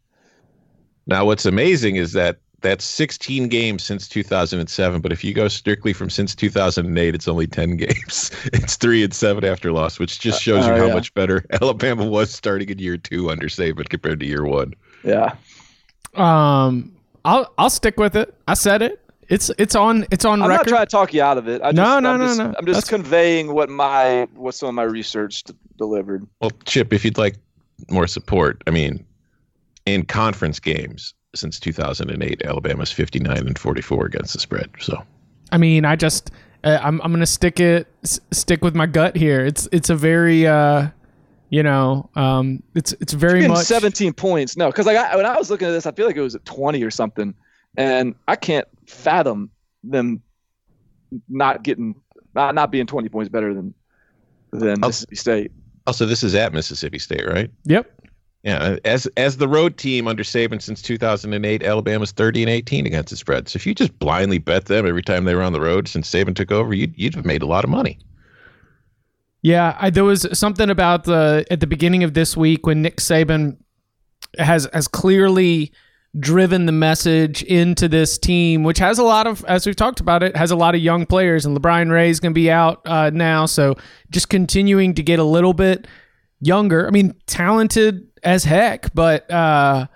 [1.06, 5.00] Now, what's amazing is that that's 16 games since 2007.
[5.00, 8.30] But if you go strictly from since 2008, it's only 10 games.
[8.52, 10.94] it's three and seven after loss, which just shows you Oh, how yeah.
[10.94, 14.74] much better Alabama was starting in year two under Saban compared to year one.
[15.04, 15.34] Yeah.
[16.14, 16.94] Um,
[17.24, 18.34] I'll I'll stick with it.
[18.48, 19.04] I said it.
[19.28, 20.68] It's it's on it's on I'm not record.
[20.68, 21.60] trying to talk you out of it.
[21.62, 22.44] I just, No, no, I'm no, just, no.
[22.58, 26.26] I'm just That's- conveying what my what some of my research d- delivered.
[26.40, 27.36] Well, Chip, if you'd like
[27.90, 29.04] more support, I mean,
[29.86, 34.70] in conference games since 2008, Alabama's 59 and 44 against the spread.
[34.80, 35.02] So
[35.52, 36.30] I mean, I just
[36.64, 39.44] uh, I'm I'm gonna stick it s- stick with my gut here.
[39.44, 40.88] It's it's a very uh,
[41.50, 44.56] you know, um, it's it's very Getting much 17 points.
[44.56, 46.34] No, because like I, when I was looking at this, I feel like it was
[46.34, 47.34] at 20 or something,
[47.76, 49.50] and I can't fathom
[49.84, 50.22] them
[51.28, 51.94] not getting
[52.34, 53.74] not not being 20 points better than
[54.52, 54.88] than Oh.
[54.88, 55.52] Mississippi State.
[55.86, 57.50] also this is at Mississippi State, right?
[57.64, 57.90] Yep.
[58.44, 63.10] Yeah, as as the road team under Saban since 2008, Alabama's 30 and 18 against
[63.10, 63.48] the spread.
[63.48, 66.08] So if you just blindly bet them every time they were on the road since
[66.08, 67.98] Saban took over, you'd you'd have made a lot of money.
[69.42, 72.98] Yeah, I, there was something about the at the beginning of this week when Nick
[72.98, 73.56] Saban
[74.38, 75.72] has has clearly
[76.18, 80.22] driven the message into this team, which has a lot of, as we've talked about
[80.22, 82.80] it, has a lot of young players, and LaBryan Ray is going to be out
[82.86, 83.74] uh, now, so
[84.10, 85.86] just continuing to get a little bit
[86.40, 86.86] younger.
[86.86, 89.86] I mean, talented as heck, but uh,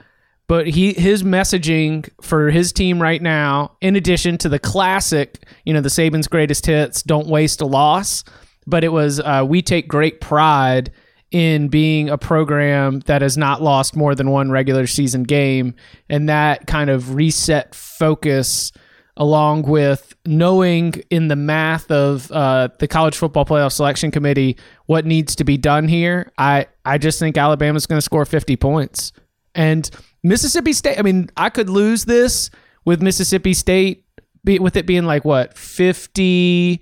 [0.48, 5.72] but he his messaging for his team right now, in addition to the classic, you
[5.72, 8.24] know, the Saban's greatest hits, "Don't waste a loss,"
[8.66, 10.90] but it was uh, we take great pride
[11.30, 15.74] in being a program that has not lost more than one regular season game,
[16.08, 18.72] and that kind of reset focus.
[19.18, 25.04] Along with knowing in the math of uh, the college football playoff selection committee what
[25.04, 29.12] needs to be done here, I, I just think Alabama's going to score 50 points.
[29.54, 29.88] And
[30.22, 32.50] Mississippi State, I mean, I could lose this
[32.84, 34.04] with Mississippi State,
[34.44, 36.80] with it being like what, 50,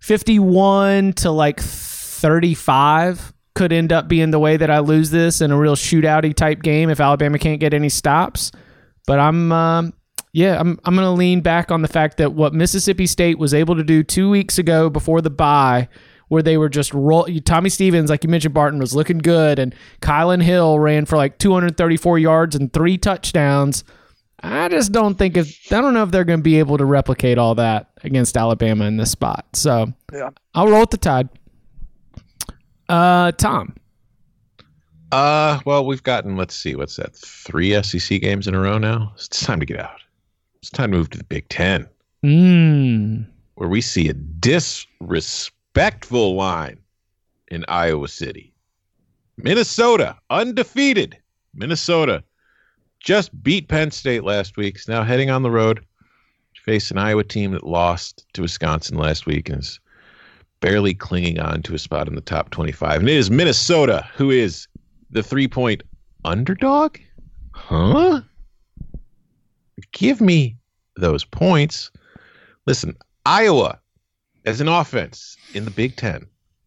[0.00, 5.50] 51 to like 35 could end up being the way that I lose this in
[5.50, 8.50] a real shootouty type game if Alabama can't get any stops.
[9.06, 9.92] But I'm, um,
[10.34, 13.54] yeah, I'm, I'm going to lean back on the fact that what Mississippi State was
[13.54, 15.88] able to do two weeks ago before the bye
[16.26, 17.28] where they were just roll.
[17.44, 21.38] Tommy Stevens, like you mentioned, Barton was looking good, and Kylin Hill ran for like
[21.38, 23.84] 234 yards and three touchdowns.
[24.40, 26.84] I just don't think if I don't know if they're going to be able to
[26.84, 29.46] replicate all that against Alabama in this spot.
[29.52, 30.30] So Yeah.
[30.52, 31.28] I'll roll with the tide.
[32.88, 33.76] Uh, Tom.
[35.12, 37.14] Uh, well, we've gotten let's see, what's that?
[37.14, 39.12] Three SEC games in a row now.
[39.14, 40.00] It's time to get out.
[40.64, 41.86] It's time to move to the Big Ten,
[42.24, 43.26] Mm.
[43.56, 46.78] where we see a disrespectful line
[47.48, 48.54] in Iowa City.
[49.36, 51.18] Minnesota, undefeated.
[51.52, 52.24] Minnesota
[52.98, 54.78] just beat Penn State last week.
[54.78, 55.84] Is now heading on the road
[56.54, 59.78] to face an Iowa team that lost to Wisconsin last week and is
[60.60, 63.00] barely clinging on to a spot in the top 25.
[63.00, 64.66] And it is Minnesota who is
[65.10, 65.82] the three point
[66.24, 66.96] underdog?
[67.52, 68.22] Huh?
[69.92, 70.56] Give me
[70.96, 71.90] those points.
[72.66, 73.78] Listen, Iowa
[74.44, 76.26] as an offense in the Big Ten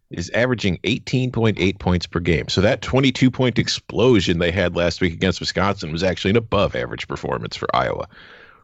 [0.10, 2.47] is averaging 18.8 points per game.
[2.47, 6.75] So that 22 point explosion they had last week against Wisconsin was actually an above
[6.75, 8.08] average performance for Iowa.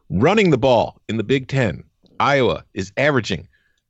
[0.09, 1.83] Running the ball in the Big Ten,
[2.19, 3.47] Iowa is averaging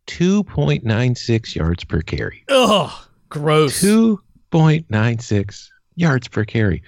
[0.08, 2.44] 2.96 yards per carry.
[2.50, 2.92] Ugh,
[3.30, 3.82] gross.
[3.84, 6.82] 2.96 yards per carry.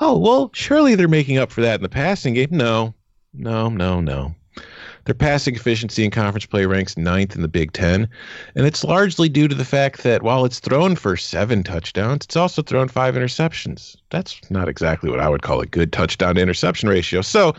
[0.00, 2.48] Oh, well, surely they're making up for that in the passing game.
[2.50, 2.94] No,
[3.36, 4.34] no, no, no.
[5.04, 8.08] Their passing efficiency in conference play ranks ninth in the Big Ten.
[8.56, 12.36] And it's largely due to the fact that while it's thrown for seven touchdowns, it's
[12.36, 13.96] also thrown five interceptions.
[14.10, 17.20] That's not exactly what I would call a good touchdown to interception ratio.
[17.20, 17.54] So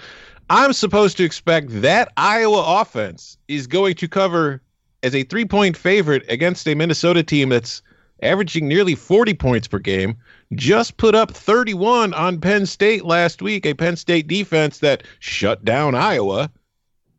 [0.50, 4.62] I'm supposed to expect that Iowa offense is going to cover
[5.04, 7.82] as a three point favorite against a Minnesota team that's
[8.21, 10.17] averaging nearly 40 points per game,
[10.53, 15.63] just put up 31 on Penn State last week, a Penn State defense that shut
[15.65, 16.49] down Iowa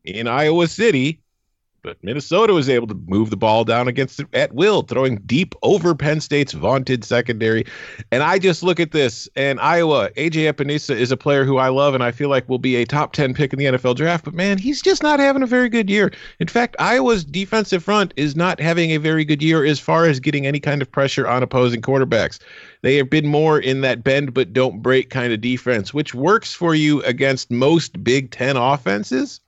[0.03, 1.21] in Iowa City.
[1.81, 5.55] But Minnesota was able to move the ball down against it at will, throwing deep
[5.61, 7.65] over Penn State's vaunted secondary.
[8.11, 11.69] And I just look at this, and Iowa, AJ Epenesa is a player who I
[11.69, 14.25] love, and I feel like will be a top 10 pick in the NFL draft.
[14.25, 16.11] But man, he's just not having a very good year.
[16.39, 20.19] In fact, Iowa's defensive front is not having a very good year as far as
[20.19, 22.39] getting any kind of pressure on opposing quarterbacks.
[22.81, 26.53] They have been more in that bend but don't break kind of defense, which works
[26.53, 29.41] for you against most Big Ten offenses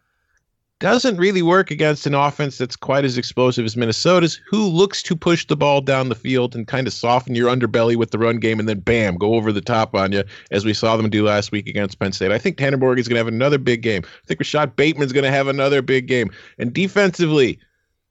[0.82, 5.16] doesn't really work against an offense that's quite as explosive as Minnesota's, who looks to
[5.16, 8.40] push the ball down the field and kind of soften your underbelly with the run
[8.40, 11.24] game and then bam, go over the top on you, as we saw them do
[11.24, 12.32] last week against Penn State.
[12.32, 14.02] I think Tanner Morgan is going to have another big game.
[14.04, 16.32] I think Rashod Bateman's going to have another big game.
[16.58, 17.60] And defensively,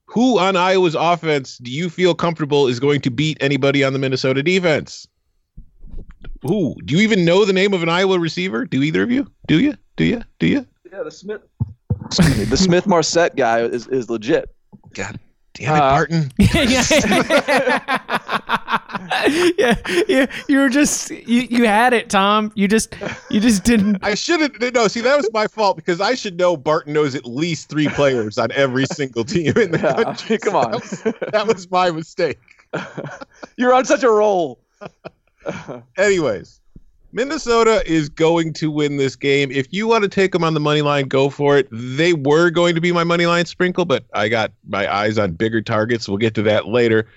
[0.06, 3.98] who on Iowa's offense do you feel comfortable is going to beat anybody on the
[3.98, 5.08] Minnesota defense?
[6.42, 6.76] Who?
[6.84, 8.64] Do you even know the name of an Iowa receiver?
[8.64, 9.30] Do either of you?
[9.48, 9.76] Do you?
[9.96, 10.22] Do you?
[10.38, 10.66] Do you?
[10.90, 11.42] Yeah, the Smith.
[12.10, 12.44] Excuse me.
[12.44, 14.48] The Smith Marsette guy is, is legit.
[14.94, 15.18] God
[15.54, 16.32] damn it, Uh, Barton.
[19.58, 19.74] yeah,
[20.08, 22.52] yeah, you were just you, you had it, Tom.
[22.54, 22.94] You just
[23.30, 23.98] you just didn't.
[24.02, 24.60] I shouldn't.
[24.74, 27.88] No, see, that was my fault because I should know Barton knows at least three
[27.88, 30.38] players on every single team in the Yeah, country.
[30.38, 30.70] come on.
[30.72, 32.38] That was, that was my mistake.
[33.56, 34.60] You're on such a roll.
[35.96, 36.59] Anyways,
[37.12, 39.50] Minnesota is going to win this game.
[39.50, 41.66] If you want to take them on the money line, go for it.
[41.72, 45.32] They were going to be my money line sprinkle, but I got my eyes on
[45.32, 46.08] bigger targets.
[46.08, 47.08] We'll get to that later.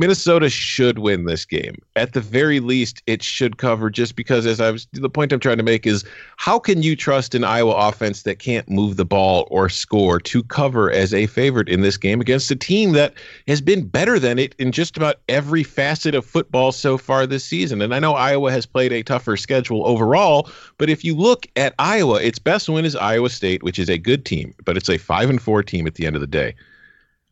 [0.00, 1.74] Minnesota should win this game.
[1.94, 5.40] At the very least, it should cover just because as I was the point I'm
[5.40, 6.06] trying to make is
[6.38, 10.42] how can you trust an Iowa offense that can't move the ball or score to
[10.44, 13.12] cover as a favorite in this game against a team that
[13.46, 17.44] has been better than it in just about every facet of football so far this
[17.44, 17.82] season.
[17.82, 21.74] And I know Iowa has played a tougher schedule overall, but if you look at
[21.78, 24.96] Iowa, its best win is Iowa State, which is a good team, but it's a
[24.96, 26.54] 5 and 4 team at the end of the day.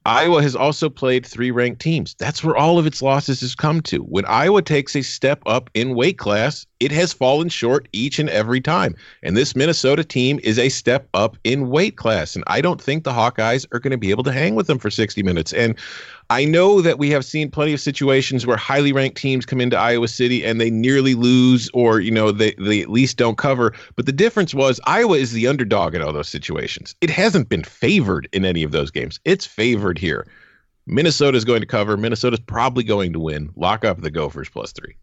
[0.09, 2.17] Iowa has also played three ranked teams.
[2.19, 3.99] That's where all of its losses has come to.
[3.99, 8.31] When Iowa takes a step up in weight class, it has fallen short each and
[8.31, 8.95] every time.
[9.23, 12.35] And this Minnesota team is a step up in weight class.
[12.35, 14.79] And I don't think the Hawkeyes are going to be able to hang with them
[14.79, 15.53] for 60 minutes.
[15.53, 15.79] And
[16.31, 19.79] I know that we have seen plenty of situations where highly ranked teams come into
[19.79, 23.73] Iowa City and they nearly lose or, you know, they, they at least don't cover.
[23.97, 26.95] But the difference was Iowa is the underdog in all those situations.
[27.01, 29.21] It hasn't been favored in any of those games.
[29.25, 30.27] It's favored here.
[30.87, 31.97] Minnesota is going to cover.
[31.97, 33.51] Minnesota's probably going to win.
[33.57, 34.97] Lock up the Gophers plus three.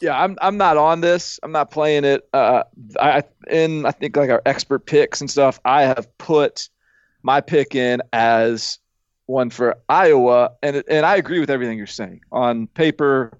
[0.00, 1.38] Yeah, I'm I'm not on this.
[1.42, 2.28] I'm not playing it.
[2.32, 2.64] Uh,
[2.98, 5.60] I in I think like our expert picks and stuff.
[5.64, 6.68] I have put
[7.22, 8.79] my pick in as
[9.30, 12.20] one for Iowa, and and I agree with everything you're saying.
[12.32, 13.32] On paper,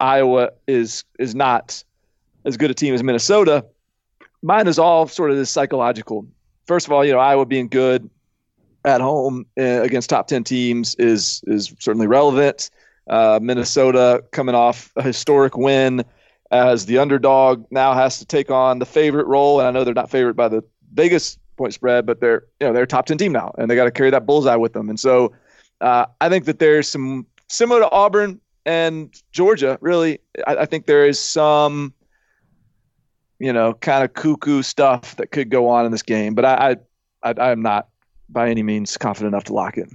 [0.00, 1.82] Iowa is is not
[2.44, 3.64] as good a team as Minnesota.
[4.42, 6.26] Mine is all sort of this psychological.
[6.66, 8.08] First of all, you know Iowa being good
[8.84, 12.70] at home uh, against top ten teams is is certainly relevant.
[13.08, 16.04] Uh, Minnesota coming off a historic win
[16.50, 19.94] as the underdog now has to take on the favorite role, and I know they're
[19.94, 23.18] not favored by the Vegas point spread, but they're you know they're a top ten
[23.18, 24.88] team now, and they got to carry that bullseye with them.
[24.88, 25.32] And so
[25.80, 29.78] uh, I think that there's some similar to Auburn and Georgia.
[29.80, 31.94] Really, I, I think there is some
[33.38, 36.76] you know kind of cuckoo stuff that could go on in this game, but I
[37.22, 37.88] I, I am not
[38.28, 39.88] by any means confident enough to lock it.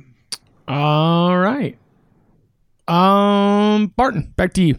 [0.68, 1.78] All right.
[2.88, 4.78] Um, Barton, back to you.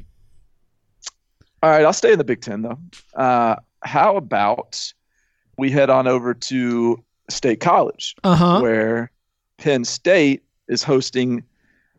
[1.62, 2.78] All right, I'll stay in the Big Ten though.
[3.14, 4.92] Uh, how about
[5.58, 8.60] we head on over to State College, Uh huh.
[8.60, 9.10] where
[9.58, 11.42] Penn State is hosting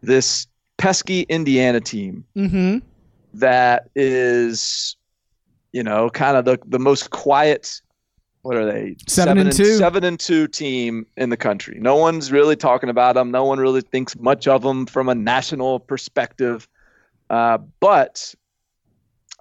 [0.02, 2.80] this pesky Indiana team Mm-hmm.
[3.36, 4.96] that is,
[5.72, 7.82] you know, kind of the the most quiet.
[8.42, 8.98] What are they?
[9.08, 9.78] Seven and two.
[9.78, 11.78] Seven and two team in the country.
[11.80, 13.32] No one's really talking about them.
[13.32, 16.68] No one really thinks much of them from a national perspective.
[17.30, 18.36] Uh, but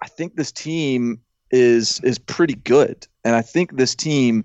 [0.01, 1.19] I think this team
[1.53, 4.43] is is pretty good, and I think this team,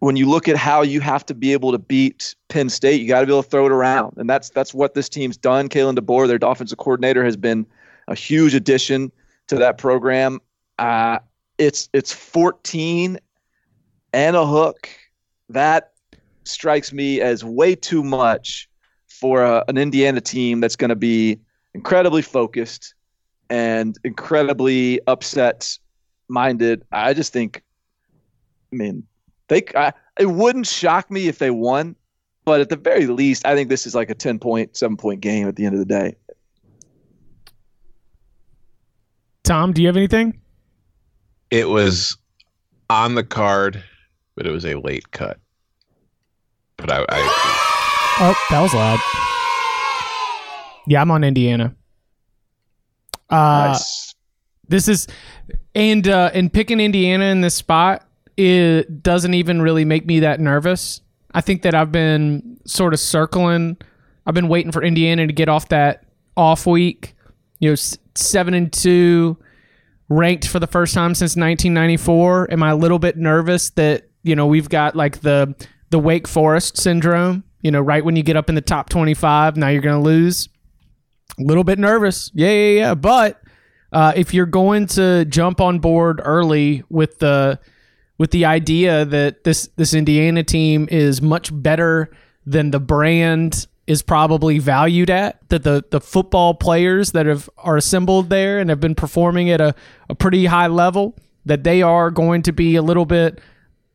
[0.00, 3.06] when you look at how you have to be able to beat Penn State, you
[3.06, 5.68] got to be able to throw it around, and that's that's what this team's done.
[5.68, 7.66] Kalen DeBoer, their offensive coordinator, has been
[8.08, 9.12] a huge addition
[9.48, 10.40] to that program.
[10.78, 11.18] Uh,
[11.58, 13.18] it's it's 14
[14.12, 14.88] and a hook.
[15.50, 15.92] That
[16.44, 18.68] strikes me as way too much
[19.06, 21.38] for a, an Indiana team that's going to be
[21.74, 22.94] incredibly focused
[23.50, 25.78] and incredibly upset
[26.28, 26.84] minded.
[26.92, 27.62] I just think,
[28.72, 29.04] I mean,
[29.48, 29.62] they.
[29.76, 31.96] I, it wouldn't shock me if they won,
[32.44, 35.20] but at the very least, I think this is like a 10 point, seven point
[35.20, 36.16] game at the end of the day.
[39.44, 40.40] Tom, do you have anything?
[41.50, 42.16] It was
[42.88, 43.82] on the card,
[44.36, 45.38] but it was a late cut.
[46.76, 47.62] but I, I
[48.20, 49.00] Oh, that was loud.
[50.86, 51.74] Yeah, I'm on Indiana.
[53.30, 54.14] Uh, Nice.
[54.72, 55.06] This is
[55.74, 58.06] and uh and picking Indiana in this spot
[58.36, 61.02] it doesn't even really make me that nervous.
[61.34, 63.76] I think that I've been sort of circling
[64.26, 66.04] I've been waiting for Indiana to get off that
[66.36, 67.14] off week.
[67.58, 67.76] You know,
[68.14, 69.36] 7 and 2
[70.08, 72.52] ranked for the first time since 1994.
[72.52, 75.54] Am I a little bit nervous that, you know, we've got like the
[75.90, 79.58] the Wake Forest syndrome, you know, right when you get up in the top 25,
[79.58, 80.48] now you're going to lose?
[81.38, 82.30] A little bit nervous.
[82.32, 83.41] Yeah, yeah, yeah, but
[83.92, 87.58] uh, if you're going to jump on board early with the
[88.18, 92.10] with the idea that this this Indiana team is much better
[92.46, 97.76] than the brand is probably valued at, that the the football players that have are
[97.76, 99.74] assembled there and have been performing at a,
[100.08, 103.40] a pretty high level, that they are going to be a little bit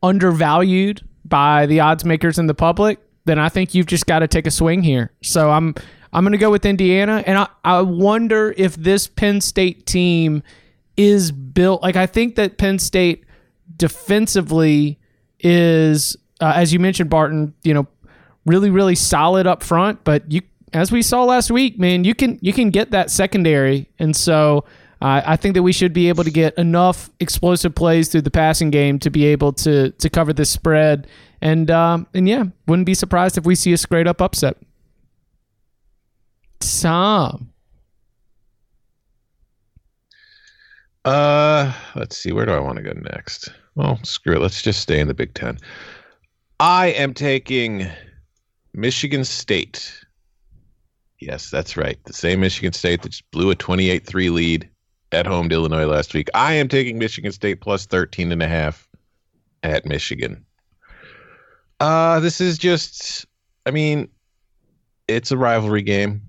[0.02, 4.28] undervalued by the odds makers in the public, then I think you've just got to
[4.28, 5.12] take a swing here.
[5.22, 5.74] So I'm
[6.12, 10.42] I'm going to go with Indiana, and I, I wonder if this Penn State team
[10.96, 13.24] is built like I think that Penn State
[13.76, 14.98] defensively
[15.40, 17.54] is, uh, as you mentioned, Barton.
[17.62, 17.86] You know,
[18.46, 20.42] really really solid up front, but you
[20.72, 24.64] as we saw last week, man, you can you can get that secondary, and so.
[25.00, 28.32] Uh, I think that we should be able to get enough explosive plays through the
[28.32, 31.06] passing game to be able to to cover this spread,
[31.40, 34.56] and um, and yeah, wouldn't be surprised if we see a straight up upset.
[36.60, 37.52] Tom,
[41.04, 42.32] Uh, let's see.
[42.32, 43.48] Where do I want to go next?
[43.76, 44.42] Well, screw it.
[44.42, 45.56] Let's just stay in the Big Ten.
[46.60, 47.86] I am taking
[48.74, 50.04] Michigan State.
[51.20, 51.98] Yes, that's right.
[52.04, 54.68] The same Michigan State that just blew a 28 3 lead
[55.12, 56.28] at home to Illinois last week.
[56.34, 58.86] I am taking Michigan State plus 13 and a half
[59.62, 60.44] at Michigan.
[61.80, 63.24] Uh, this is just,
[63.64, 64.08] I mean,
[65.06, 66.27] it's a rivalry game.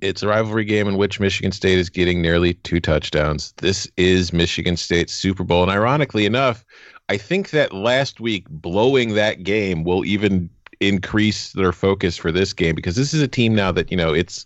[0.00, 3.52] It's a rivalry game in which Michigan State is getting nearly two touchdowns.
[3.58, 5.62] This is Michigan State's Super Bowl.
[5.62, 6.64] And ironically enough,
[7.08, 12.52] I think that last week blowing that game will even increase their focus for this
[12.52, 14.44] game because this is a team now that, you know, it's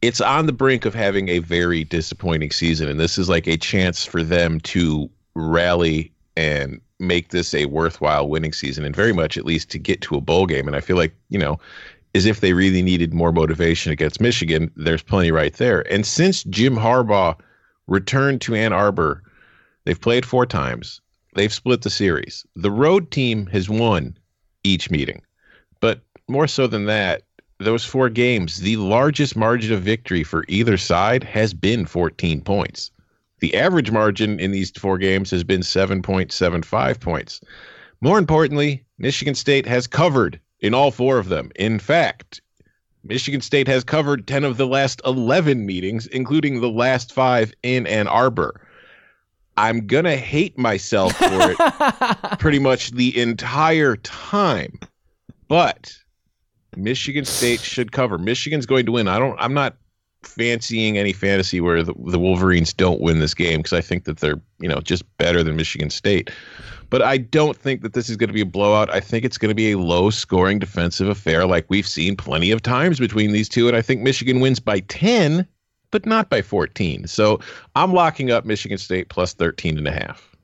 [0.00, 3.56] it's on the brink of having a very disappointing season and this is like a
[3.56, 9.36] chance for them to rally and make this a worthwhile winning season and very much
[9.36, 11.58] at least to get to a bowl game and I feel like, you know,
[12.14, 15.80] as if they really needed more motivation against Michigan, there's plenty right there.
[15.92, 17.36] And since Jim Harbaugh
[17.86, 19.22] returned to Ann Arbor,
[19.84, 21.00] they've played four times.
[21.34, 22.44] They've split the series.
[22.54, 24.16] The road team has won
[24.64, 25.22] each meeting.
[25.80, 27.22] But more so than that,
[27.58, 32.90] those four games, the largest margin of victory for either side has been 14 points.
[33.40, 37.40] The average margin in these four games has been 7.75 points.
[38.00, 41.50] More importantly, Michigan State has covered in all four of them.
[41.56, 42.40] In fact,
[43.04, 47.86] Michigan State has covered 10 of the last 11 meetings, including the last five in
[47.86, 48.66] Ann Arbor.
[49.56, 51.58] I'm going to hate myself for it
[52.38, 54.78] pretty much the entire time.
[55.48, 55.94] But
[56.76, 58.16] Michigan State should cover.
[58.16, 59.08] Michigan's going to win.
[59.08, 59.76] I don't I'm not
[60.22, 64.18] fancying any fantasy where the, the Wolverines don't win this game because I think that
[64.18, 66.30] they're, you know, just better than Michigan State.
[66.92, 68.90] But I don't think that this is going to be a blowout.
[68.90, 72.50] I think it's going to be a low scoring defensive affair like we've seen plenty
[72.50, 73.66] of times between these two.
[73.66, 75.48] And I think Michigan wins by 10,
[75.90, 77.06] but not by 14.
[77.06, 77.40] So
[77.76, 80.36] I'm locking up Michigan State plus 13 and a half.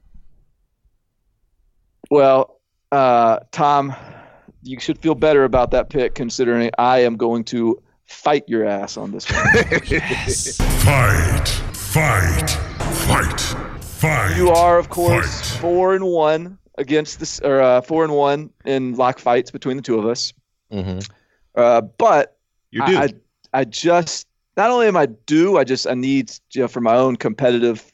[2.11, 2.59] Well,
[2.93, 3.95] uh, Tom,
[4.63, 8.97] you should feel better about that pick considering I am going to fight your ass
[8.97, 9.45] on this one.
[10.79, 12.51] Fight, fight,
[13.07, 13.68] fight,
[13.99, 14.37] fight.
[14.37, 15.61] you are, of course, Fight.
[15.61, 19.83] four and one against this, or uh, four and one in lock fights between the
[19.83, 20.33] two of us.
[20.73, 21.01] Mm-hmm.
[21.55, 22.39] Uh, but
[22.71, 22.97] You do.
[22.97, 23.13] I, I,
[23.53, 24.27] I just
[24.57, 27.93] not only am I due, I just I need you know, for my own competitive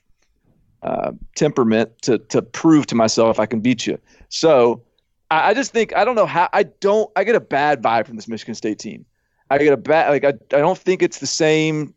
[0.83, 3.99] uh, temperament to to prove to myself I can beat you.
[4.29, 4.83] So
[5.31, 8.07] I, I just think I don't know how I don't I get a bad vibe
[8.07, 9.07] from this Michigan State team.
[9.51, 11.95] I get a bad like I I don't think it's the same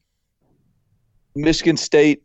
[1.35, 2.23] Michigan State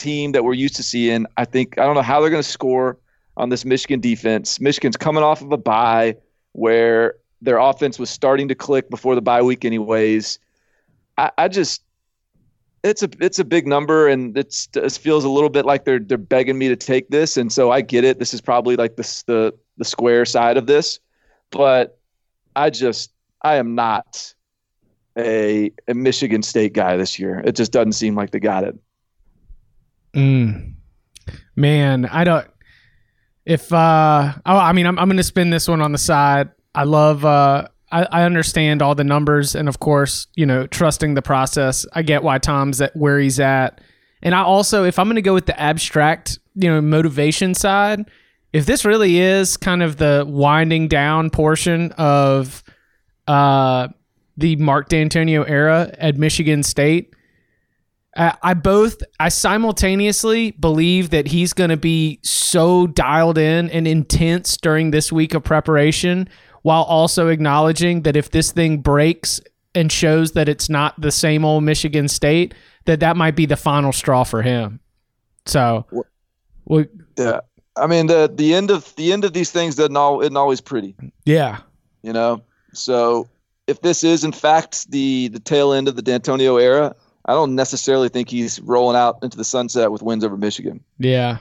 [0.00, 1.26] team that we're used to seeing.
[1.36, 2.98] I think I don't know how they're going to score
[3.36, 4.60] on this Michigan defense.
[4.60, 6.16] Michigan's coming off of a bye
[6.52, 10.38] where their offense was starting to click before the bye week, anyways.
[11.16, 11.82] I, I just
[12.82, 15.98] it's a it's a big number, and it's it feels a little bit like they're
[15.98, 18.18] they're begging me to take this, and so I get it.
[18.18, 21.00] This is probably like the the square side of this,
[21.50, 21.98] but
[22.56, 24.34] I just I am not
[25.16, 27.40] a a Michigan State guy this year.
[27.44, 28.78] It just doesn't seem like they got it.
[30.14, 30.74] Mm.
[31.56, 32.46] Man, I don't.
[33.44, 36.50] If uh, oh, I mean, I'm I'm gonna spin this one on the side.
[36.74, 37.24] I love.
[37.24, 41.84] Uh, I, I understand all the numbers, and of course, you know, trusting the process.
[41.92, 43.80] I get why Tom's at where he's at,
[44.22, 48.08] and I also, if I'm to go with the abstract, you know, motivation side,
[48.52, 52.62] if this really is kind of the winding down portion of
[53.26, 53.88] uh,
[54.36, 57.14] the Mark Dantonio era at Michigan State,
[58.20, 63.88] I, I both I simultaneously believe that he's going to be so dialed in and
[63.88, 66.28] intense during this week of preparation,
[66.60, 69.40] while also acknowledging that if this thing breaks
[69.74, 72.52] and shows that it's not the same old Michigan State,
[72.84, 74.80] that that might be the final straw for him.
[75.46, 75.86] So,
[76.66, 76.84] well,
[77.16, 77.40] Yeah.
[77.76, 80.60] I mean the the end of the end of these things doesn't all isn't always
[80.60, 80.94] pretty,
[81.24, 81.60] yeah,
[82.02, 82.42] you know.
[82.74, 83.30] So
[83.66, 86.94] if this is in fact the the tail end of the Dantonio era,
[87.26, 90.82] I don't necessarily think he's rolling out into the sunset with wins over Michigan.
[90.98, 91.38] Yeah.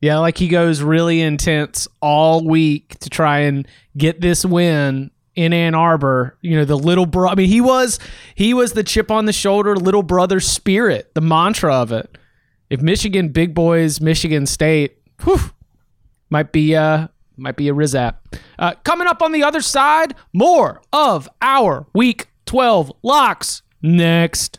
[0.00, 5.52] Yeah, like he goes really intense all week to try and get this win in
[5.52, 6.36] Ann Arbor.
[6.40, 7.98] You know, the little bro I mean, he was
[8.34, 12.16] he was the chip on the shoulder little brother spirit, the mantra of it.
[12.70, 15.40] If Michigan big boys, Michigan State, whew,
[16.30, 18.16] might be uh might be a Rizap.
[18.58, 24.58] Uh, coming up on the other side, more of our week 12 locks next.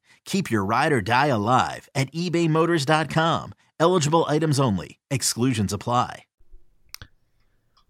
[0.25, 3.53] Keep your ride or die alive at ebaymotors.com.
[3.79, 4.99] Eligible items only.
[5.09, 6.25] Exclusions apply.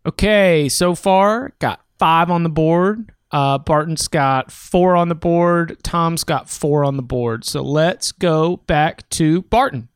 [0.05, 3.11] Okay, so far got five on the board.
[3.31, 5.77] Uh, Barton's got four on the board.
[5.83, 7.45] Tom's got four on the board.
[7.45, 9.87] So let's go back to Barton.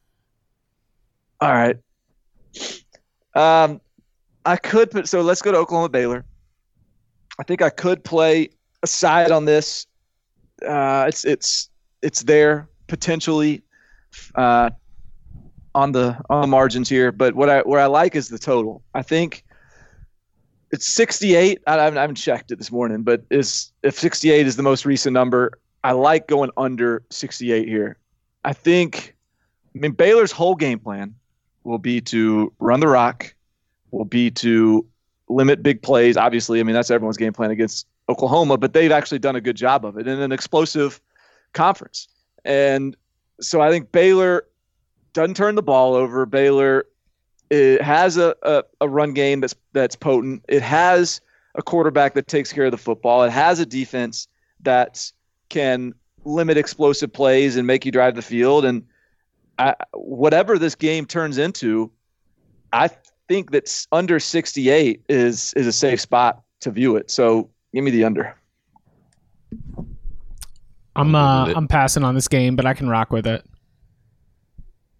[1.41, 1.77] All right.
[3.33, 3.81] Um,
[4.45, 6.23] I could put so let's go to Oklahoma Baylor.
[7.39, 8.49] I think I could play
[8.83, 9.87] a side on this.
[10.65, 11.69] Uh, it's it's
[12.05, 13.63] it's there potentially
[14.35, 14.69] uh,
[15.73, 18.83] on the on the margins here, but what I where I like is the total.
[18.93, 19.43] I think
[20.71, 21.59] it's 68.
[21.65, 25.13] I, I haven't- checked it this morning, but is if 68 is the most recent
[25.13, 27.97] number, I like going under 68 here.
[28.45, 29.13] I think.
[29.75, 31.15] I mean Baylor's whole game plan
[31.65, 33.35] will be to run the rock,
[33.91, 34.85] will be to
[35.27, 36.15] limit big plays.
[36.15, 39.57] Obviously, I mean that's everyone's game plan against Oklahoma, but they've actually done a good
[39.57, 41.01] job of it in an explosive
[41.55, 42.07] conference.
[42.43, 42.95] And
[43.41, 44.45] so I think Baylor
[45.13, 46.25] doesn't turn the ball over.
[46.25, 46.85] Baylor
[47.49, 50.43] has a, a, a run game that's that's potent.
[50.47, 51.21] It has
[51.55, 53.23] a quarterback that takes care of the football.
[53.23, 54.27] It has a defense
[54.61, 55.11] that
[55.49, 55.93] can
[56.25, 58.65] limit explosive plays and make you drive the field.
[58.65, 58.83] And
[59.57, 61.91] I, whatever this game turns into,
[62.73, 62.89] I
[63.27, 67.09] think that under 68 is is a safe spot to view it.
[67.09, 68.35] So give me the under.
[70.95, 71.57] I'm I'm uh, good with it.
[71.57, 73.43] I'm passing on this game, but I can rock with it.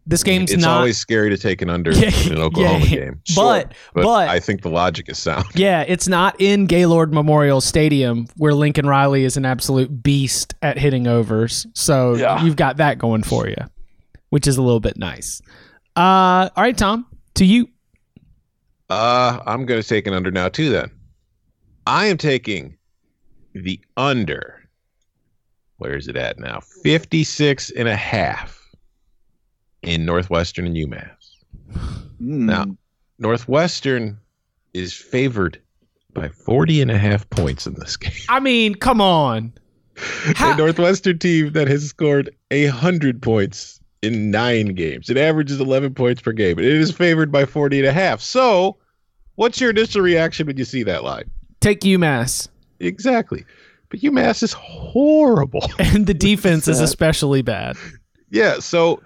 [0.07, 0.77] This game's it's not.
[0.77, 3.21] always scary to take an under Yeah, in an Oklahoma yeah, game.
[3.35, 5.45] but But, but I think the logic is sound.
[5.55, 10.77] Yeah, it's not in Gaylord Memorial Stadium where Lincoln Riley is an absolute beast at
[10.77, 11.65] hitting overs.
[11.73, 12.43] So Yeah.
[12.43, 13.55] you've got that going for you,
[14.29, 15.41] which is a little bit nice.
[15.95, 17.67] Uh, all right, Tom, to you.
[18.91, 20.69] Uh, I'm going to take an under now too.
[20.69, 20.91] Then
[21.87, 22.77] I am taking
[23.55, 24.64] the under.
[25.77, 26.59] Where is it at now?
[26.83, 28.61] 56 and a half
[29.81, 31.09] in Northwestern and UMass.
[32.19, 32.45] Hmm.
[32.45, 32.65] Now,
[33.19, 34.17] Northwestern
[34.73, 35.61] is favored
[36.13, 38.13] by 40 and a half points in this game.
[38.29, 39.53] I mean, come on.
[39.97, 45.09] How- a Northwestern team that has scored a hundred points in nine games.
[45.09, 48.21] It averages 11 points per game, and It is favored by 40 and a half.
[48.21, 48.77] So,
[49.35, 51.29] what's your initial reaction when you see that line?
[51.59, 52.47] Take UMass.
[52.79, 53.45] Exactly.
[53.89, 55.69] But UMass is horrible.
[55.79, 57.77] And the defense is especially bad.
[58.29, 58.59] yeah.
[58.59, 59.01] So,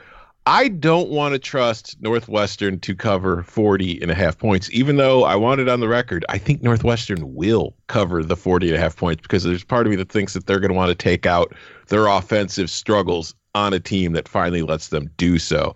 [0.46, 5.24] I don't want to trust Northwestern to cover 40 and a half points, even though
[5.24, 6.26] I want it on the record.
[6.30, 9.92] I think Northwestern will cover the 40 and a half points because there's part of
[9.92, 11.54] me that thinks that they're going to want to take out
[11.90, 15.76] their offensive struggles on a team that finally lets them do so.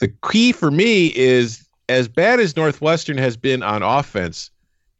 [0.00, 4.50] The key for me is as bad as Northwestern has been on offense,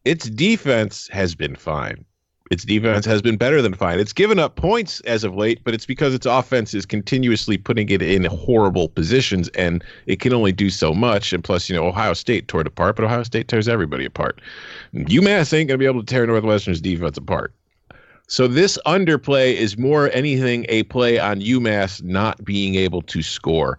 [0.05, 2.05] its defense has been fine.
[2.51, 3.99] Its defense has been better than fine.
[3.99, 7.89] It's given up points as of late, but it's because its offense is continuously putting
[7.91, 11.33] it in horrible positions, and it can only do so much.
[11.33, 14.41] And plus, you know, Ohio State tore it apart, but Ohio State tears everybody apart.
[14.95, 17.53] UMass ain't going to be able to tear Northwestern's defense apart.
[18.29, 23.79] So this underplay is more anything a play on UMass not being able to score.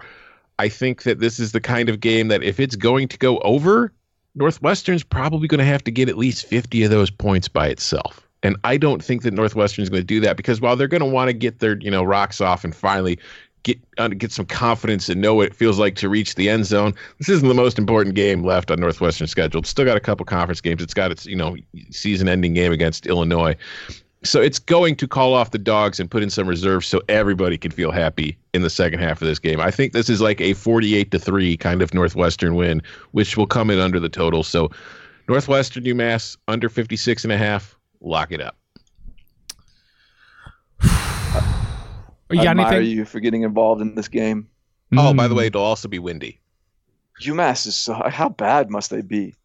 [0.58, 3.38] I think that this is the kind of game that if it's going to go
[3.40, 3.94] over,
[4.36, 8.29] Northwestern's probably going to have to get at least 50 of those points by itself.
[8.44, 11.02] And I don't think that Northwestern is going to do that because while they're going
[11.02, 13.20] to want to get their, you know, rocks off and finally
[13.64, 16.66] get uh, get some confidence and know what it feels like to reach the end
[16.66, 19.60] zone, this isn't the most important game left on Northwestern's schedule.
[19.60, 20.82] It's still got a couple conference games.
[20.82, 21.58] It's got its, you know,
[21.92, 23.56] season-ending game against Illinois.
[24.24, 27.58] So it's going to call off the dogs and put in some reserves so everybody
[27.58, 29.62] can feel happy in the second half of this game.
[29.62, 32.82] I think this is like a 48 to 3 kind of Northwestern win,
[33.12, 34.44] which will come in under the total.
[34.44, 34.72] So
[35.30, 38.56] Northwestern UMass under 56 and a half, lock it up.
[40.82, 40.90] Or
[42.36, 42.98] you I got admire anything?
[42.98, 44.48] you for getting involved in this game.
[44.98, 45.38] Oh, by the Mm.
[45.38, 46.40] way, it'll also be windy.
[47.22, 47.94] UMass is so.
[47.94, 49.36] How bad must they be?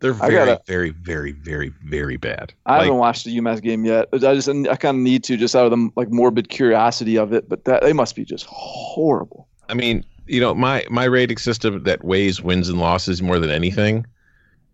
[0.00, 2.52] They're very, gotta- very, very, very, very bad.
[2.66, 4.08] I Like, haven't watched the UMass game yet.
[4.12, 7.32] I just I kind of need to just out of the like morbid curiosity of
[7.32, 7.48] it.
[7.48, 9.48] But that they must be just horrible.
[9.68, 13.50] I mean, you know, my my rating system that weighs wins and losses more than
[13.50, 14.06] anything.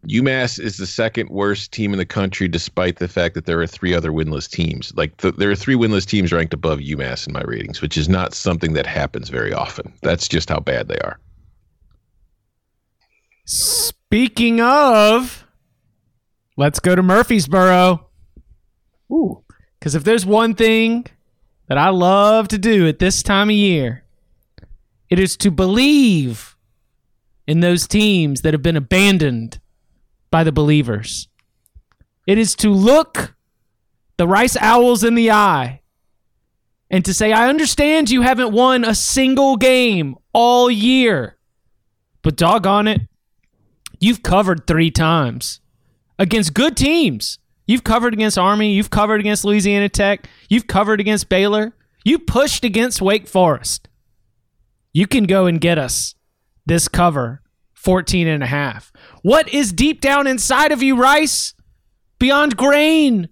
[0.09, 3.66] UMass is the second worst team in the country, despite the fact that there are
[3.66, 4.92] three other winless teams.
[4.96, 8.09] Like th- there are three winless teams ranked above UMass in my ratings, which is
[8.09, 9.92] not something that happens very often.
[10.03, 11.20] That's just how bad they are.
[13.44, 15.46] Speaking of,
[16.57, 18.05] let's go to Murfreesboro.
[19.12, 19.44] Ooh.
[19.78, 21.07] Because if there's one thing
[21.68, 24.05] that I love to do at this time of year,
[25.11, 26.57] it is to believe
[27.46, 29.61] in those teams that have been abandoned
[30.33, 31.28] by the believers.
[32.26, 33.37] It is to look
[34.16, 35.83] the Rice Owls in the eye
[36.91, 41.37] and to say, I understand you haven't won a single game all year,
[42.22, 43.03] but doggone it,
[44.01, 45.61] you've covered three times
[46.18, 47.39] against good teams.
[47.66, 48.72] You've covered against Army.
[48.72, 50.28] You've covered against Louisiana Tech.
[50.49, 51.74] You've covered against Baylor.
[52.05, 53.89] You pushed against Wake Forest.
[54.93, 56.14] You can go and get us
[56.66, 57.43] this cover
[57.83, 58.93] 14 and a half.
[59.22, 61.55] What is deep down inside of you, Rice?
[62.18, 63.28] Beyond grain.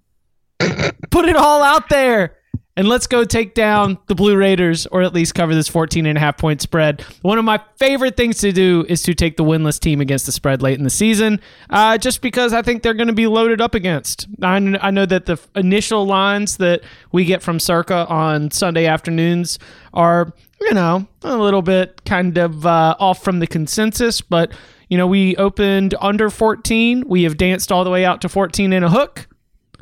[0.59, 2.37] Put it all out there.
[2.77, 6.17] And let's go take down the Blue Raiders or at least cover this 14 and
[6.17, 7.01] a half point spread.
[7.21, 10.31] One of my favorite things to do is to take the winless team against the
[10.31, 13.59] spread late in the season, uh, just because I think they're going to be loaded
[13.59, 14.27] up against.
[14.41, 16.81] I, I know that the initial lines that
[17.11, 19.59] we get from Circa on Sunday afternoons
[19.93, 24.51] are, you know, a little bit kind of uh, off from the consensus, but,
[24.89, 27.07] you know, we opened under 14.
[27.07, 29.27] We have danced all the way out to 14 and a hook.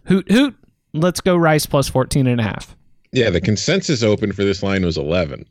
[0.06, 0.56] Hoot, hoot.
[0.94, 2.76] Let's go Rice plus 14 and a half.
[3.12, 5.46] Yeah, the consensus open for this line was 11,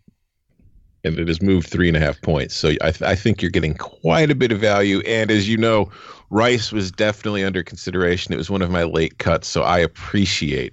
[1.05, 2.55] and it has moved three and a half points.
[2.55, 5.01] So I, th- I think you're getting quite a bit of value.
[5.01, 5.91] And as you know,
[6.31, 8.33] Rice was definitely under consideration.
[8.33, 10.73] It was one of my late cuts, so I appreciate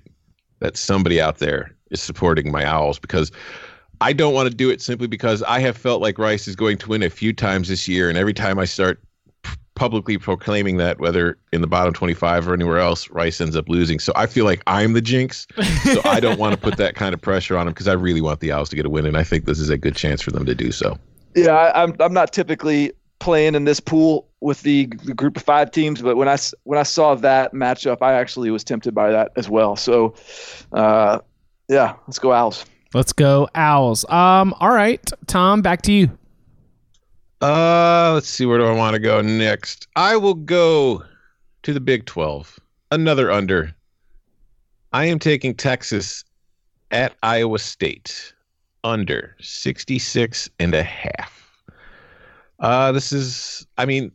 [0.60, 3.32] that somebody out there is supporting my Owls because
[4.06, 6.78] I don't want to do it simply because I have felt like Rice is going
[6.78, 9.02] to win a few times this year, and every time I start
[9.74, 13.98] publicly proclaiming that, whether in the bottom 25 or anywhere else, Rice ends up losing.
[13.98, 15.48] So I feel like I'm the jinx.
[15.92, 18.22] So I don't want to put that kind of pressure on him because I really
[18.22, 20.22] want the Owls to get a win, and I think this is a good chance
[20.22, 21.00] for them to do so.
[21.36, 25.42] Yeah, I, I'm I'm not typically playing in this pool with the, the group of
[25.42, 29.10] five teams, but when I when I saw that matchup, I actually was tempted by
[29.10, 29.76] that as well.
[29.76, 30.14] So,
[30.74, 31.22] uh,
[31.68, 32.66] yeah, let's go Owls.
[32.96, 34.06] Let's go Owls.
[34.10, 36.18] Um, all right, Tom, back to you.
[37.42, 38.46] Uh, let's see.
[38.46, 39.90] Where do I want to go next?
[39.98, 41.04] I will go
[41.64, 42.58] to the Big 12.
[42.92, 43.76] another under.
[44.94, 46.24] I am taking Texas
[46.92, 48.34] at Iowa State
[48.86, 51.52] under 66 and a half.
[52.62, 54.14] Uh, this is, I mean,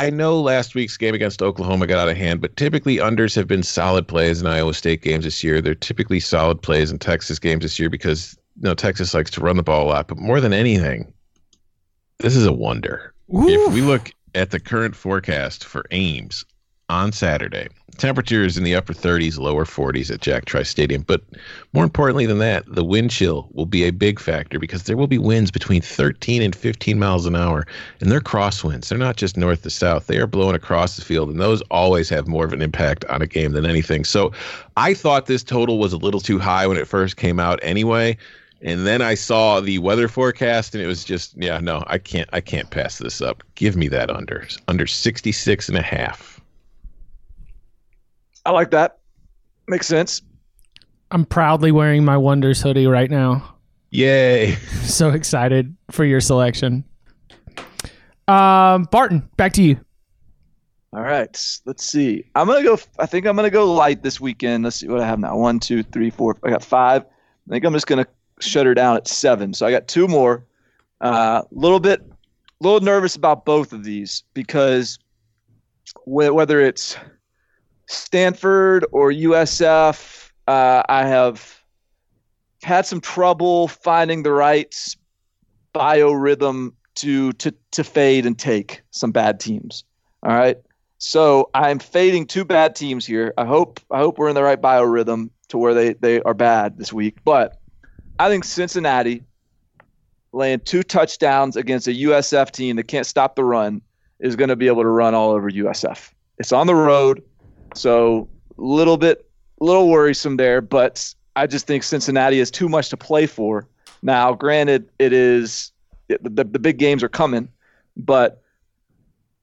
[0.00, 3.46] I know last week's game against Oklahoma got out of hand, but typically unders have
[3.46, 5.60] been solid plays in Iowa State games this year.
[5.60, 9.42] They're typically solid plays in Texas games this year because you know Texas likes to
[9.42, 10.08] run the ball a lot.
[10.08, 11.12] But more than anything,
[12.16, 13.12] this is a wonder.
[13.28, 16.46] If we look at the current forecast for Ames
[16.90, 21.02] on Saturday, temperatures in the upper 30s, lower 40s at Jack Trice Stadium.
[21.02, 21.22] But
[21.72, 25.06] more importantly than that, the wind chill will be a big factor because there will
[25.06, 27.66] be winds between 13 and 15 miles an hour,
[28.00, 28.88] and they're crosswinds.
[28.88, 32.08] They're not just north to south, they are blowing across the field, and those always
[32.08, 34.04] have more of an impact on a game than anything.
[34.04, 34.32] So
[34.76, 38.16] I thought this total was a little too high when it first came out anyway.
[38.62, 42.28] And then I saw the weather forecast and it was just, yeah, no, I can't
[42.32, 43.42] I can't pass this up.
[43.54, 44.46] Give me that under.
[44.68, 46.39] Under 66 and a half.
[48.44, 48.98] I like that.
[49.68, 50.22] Makes sense.
[51.10, 53.56] I'm proudly wearing my Wonders hoodie right now.
[53.90, 54.56] Yay.
[54.90, 56.84] So excited for your selection.
[58.26, 59.78] Um, Barton, back to you.
[60.92, 61.30] All right,
[61.64, 62.24] let's see.
[62.34, 62.76] I'm gonna go.
[62.98, 64.64] I think I'm gonna go light this weekend.
[64.64, 65.36] Let's see what I have now.
[65.36, 66.36] One, two, three, four.
[66.42, 67.02] I got five.
[67.02, 68.06] I think I'm just gonna
[68.40, 69.54] shut her down at seven.
[69.54, 70.44] So I got two more.
[71.00, 74.98] A uh, little bit, a little nervous about both of these because
[76.04, 76.96] wh- whether it's
[77.90, 81.60] Stanford or USF, uh, I have
[82.62, 84.74] had some trouble finding the right
[85.74, 89.84] biorhythm to to to fade and take some bad teams.
[90.22, 90.56] All right.
[90.98, 93.32] So I'm fading two bad teams here.
[93.38, 96.78] I hope I hope we're in the right biorhythm to where they, they are bad
[96.78, 97.18] this week.
[97.24, 97.58] But
[98.18, 99.24] I think Cincinnati
[100.32, 103.82] laying two touchdowns against a USF team that can't stop the run
[104.20, 106.12] is going to be able to run all over USF.
[106.38, 107.22] It's on the road,
[107.74, 109.28] so a little bit,
[109.60, 110.60] little worrisome there.
[110.60, 113.68] But I just think Cincinnati is too much to play for.
[114.02, 115.72] Now, granted, it is
[116.08, 117.48] the, the, the big games are coming,
[117.96, 118.42] but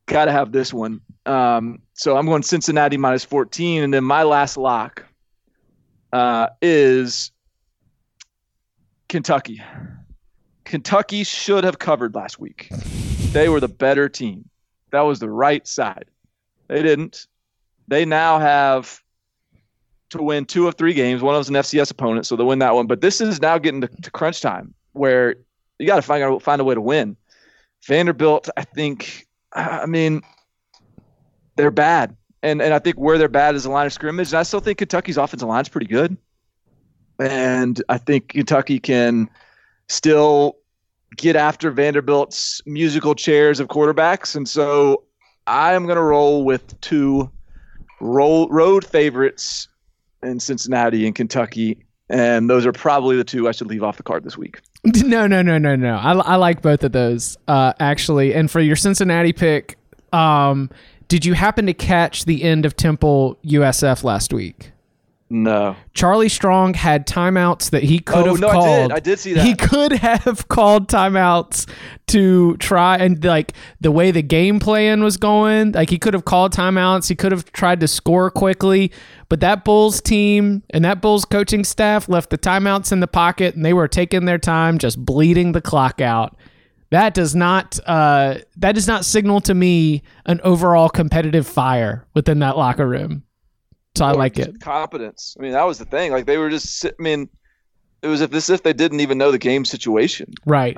[0.08, 1.02] got to have this one.
[1.26, 5.06] Um, so I'm going Cincinnati minus 14, and then my last lock
[6.14, 7.32] uh, is
[9.10, 9.62] Kentucky.
[10.64, 12.70] Kentucky should have covered last week.
[13.32, 14.50] They were the better team.
[14.92, 16.06] That was the right side.
[16.68, 17.28] They didn't.
[17.88, 19.02] They now have
[20.10, 21.22] to win two of three games.
[21.22, 22.88] One of them's an FCS opponent, so they'll win that one.
[22.88, 25.36] But this is now getting to, to crunch time where
[25.80, 27.18] you got to find find a way to win.
[27.86, 30.22] Vanderbilt, I think, I mean,
[31.56, 32.16] they're bad.
[32.44, 34.30] And and I think where they're bad is the line of scrimmage.
[34.30, 36.18] And I still think Kentucky's offensive line is pretty good.
[37.20, 39.30] And I think Kentucky can
[39.90, 40.58] still
[41.16, 44.36] get after Vanderbilt's musical chairs of quarterbacks.
[44.36, 45.04] And so
[45.48, 47.32] I am going to roll with two
[48.00, 49.68] road favorites
[50.24, 51.84] in Cincinnati and Kentucky.
[52.10, 54.62] And those are probably the two I should leave off the card this week.
[55.04, 55.96] No, no, no, no, no.
[55.96, 58.34] I, I like both of those uh, actually.
[58.34, 59.78] And for your Cincinnati pick,
[60.14, 60.70] um,
[61.08, 64.72] did you happen to catch the end of Temple USF last week?
[65.30, 65.76] No.
[65.94, 68.90] Charlie Strong had timeouts that he could Oh, have no, I called.
[68.90, 68.96] did.
[68.96, 69.46] I did see that.
[69.46, 71.70] He could have called timeouts
[72.08, 73.52] to try and like
[73.82, 75.74] the way the game plan was going.
[75.74, 77.10] Like he could have called timeouts.
[77.10, 78.92] He could have tried to score quickly.
[79.28, 83.54] But that Bulls team and that Bulls coaching staff left the timeouts in the pocket
[83.54, 86.38] and they were taking their time, just bleeding the clock out.
[86.90, 92.40] That does not uh, that does not signal to me an overall competitive fire within
[92.40, 93.24] that locker room.
[93.98, 94.60] So I like it.
[94.62, 95.36] Competence.
[95.40, 96.12] I mean, that was the thing.
[96.12, 96.86] Like they were just.
[96.86, 97.30] I mean,
[98.02, 100.34] it was if this if they didn't even know the game situation.
[100.46, 100.78] Right.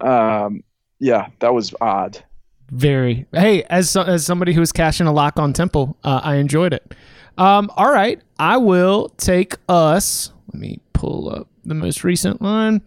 [0.00, 0.62] Um,
[0.98, 2.22] yeah, that was odd.
[2.70, 3.26] Very.
[3.32, 6.72] Hey, as so- as somebody who was cashing a lock on Temple, uh, I enjoyed
[6.72, 6.94] it.
[7.36, 10.32] Um, all right, I will take us.
[10.52, 12.80] Let me pull up the most recent line.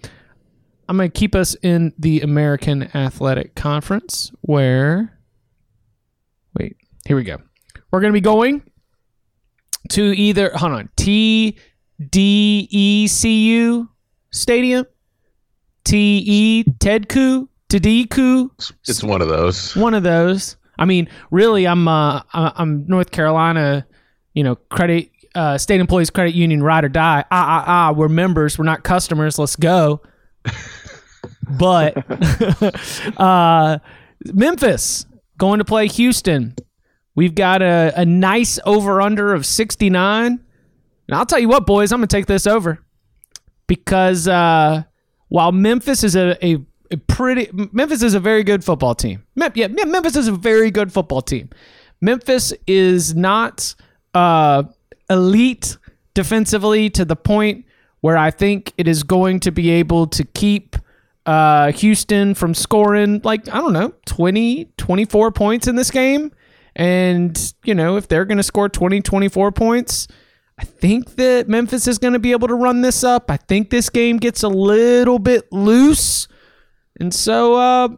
[0.89, 5.13] I'm going to keep us in the American Athletic Conference, where.
[6.57, 7.37] Wait, here we go.
[7.91, 8.63] We're going to be going
[9.87, 11.57] to either hold on T
[12.09, 13.89] D E C U
[14.31, 14.85] Stadium,
[15.83, 18.49] T E Tedku, Tadiku,
[18.87, 19.75] It's one of those.
[19.75, 20.57] one of those.
[20.79, 23.85] I mean, really, I'm uh, I'm North Carolina,
[24.33, 27.23] you know, credit uh, state employees credit union ride or die.
[27.31, 29.39] Ah ah ah, we're members, we're not customers.
[29.39, 30.01] Let's go.
[31.59, 31.95] but
[33.19, 33.79] uh,
[34.25, 35.05] Memphis
[35.37, 36.55] going to play Houston.
[37.17, 40.27] We've got a, a nice over under of 69.
[40.27, 40.39] And
[41.11, 42.77] I'll tell you what, boys, I'm going to take this over
[43.65, 44.83] because uh,
[45.29, 49.23] while Memphis is a, a, a pretty Memphis is a very good football team.
[49.35, 51.49] Mem- yeah, Memphis is a very good football team.
[52.01, 53.73] Memphis is not
[54.13, 54.61] uh,
[55.09, 55.75] elite
[56.13, 57.65] defensively to the point
[58.01, 60.75] where I think it is going to be able to keep
[61.25, 66.31] uh, Houston from scoring like, I don't know, 20, 24 points in this game.
[66.77, 70.07] And, you know, if they're going to score 20, 24 points,
[70.59, 73.29] I think that Memphis is going to be able to run this up.
[73.29, 76.27] I think this game gets a little bit loose.
[76.99, 77.89] And so, uh,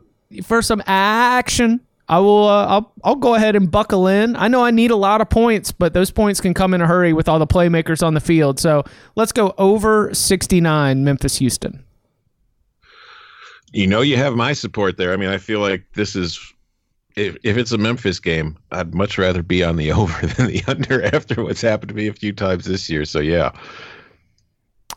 [0.44, 2.48] for some action, I will.
[2.48, 2.94] Uh, I'll.
[3.04, 4.36] I'll go ahead and buckle in.
[4.36, 6.88] I know I need a lot of points, but those points can come in a
[6.88, 8.60] hurry with all the playmakers on the field.
[8.60, 8.84] So
[9.16, 11.04] let's go over sixty nine.
[11.04, 11.84] Memphis, Houston.
[13.72, 15.14] You know, you have my support there.
[15.14, 16.40] I mean, I feel like this is.
[17.20, 20.64] If, if it's a Memphis game, I'd much rather be on the over than the
[20.68, 23.06] under after what's happened to me a few times this year.
[23.06, 23.52] So yeah,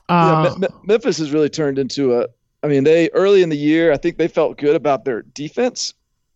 [0.08, 2.26] Uh, yeah, Me- Me- Memphis has really turned into a.
[2.62, 5.94] I mean, they early in the year, I think they felt good about their defense,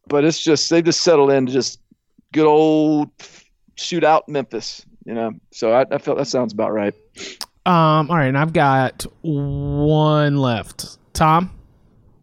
[0.08, 1.80] but it's just they've just settled into just
[2.32, 3.16] good old
[3.76, 4.84] shootout Memphis.
[5.04, 6.94] You know, so I, I felt that sounds about right.
[7.64, 8.10] um.
[8.10, 10.98] All right, and I've got one left.
[11.12, 11.50] Tom.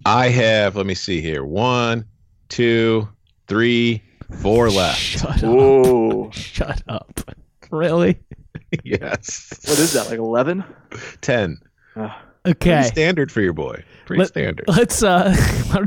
[0.05, 0.75] I have.
[0.75, 1.45] Let me see here.
[1.45, 2.03] One,
[2.49, 3.07] two,
[3.47, 4.01] three,
[4.41, 4.99] four left.
[4.99, 6.33] Shut up.
[6.43, 7.19] Shut up.
[7.71, 8.19] Really?
[8.83, 10.09] yes, what is that?
[10.09, 10.63] Like eleven?
[11.21, 11.59] ten.
[11.95, 12.09] Uh,
[12.45, 12.71] Okay.
[12.71, 13.81] Pretty standard for your boy.
[14.05, 14.65] Pretty Let- standard.
[14.67, 15.33] Let's uh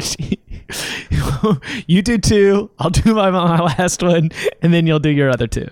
[1.87, 4.31] you do two, I'll do my, my last one,
[4.63, 5.69] and then you'll do your other two.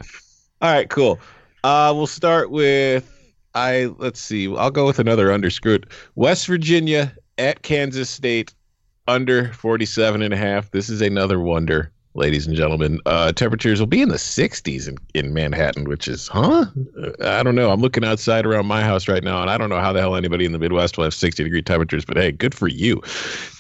[0.61, 1.19] All right, cool.
[1.63, 3.11] Uh, we'll start with
[3.55, 3.87] I.
[3.97, 4.55] Let's see.
[4.55, 5.91] I'll go with another underscrewed.
[6.17, 8.53] West Virginia at Kansas State
[9.07, 10.71] under 47 and a half.
[10.71, 13.01] This is another wonder, ladies and gentlemen.
[13.07, 16.67] Uh, temperatures will be in the 60s in, in Manhattan, which is, huh?
[17.01, 17.71] Uh, I don't know.
[17.71, 20.17] I'm looking outside around my house right now, and I don't know how the hell
[20.17, 23.03] anybody in the Midwest will have 60 degree temperatures, but hey, good for you.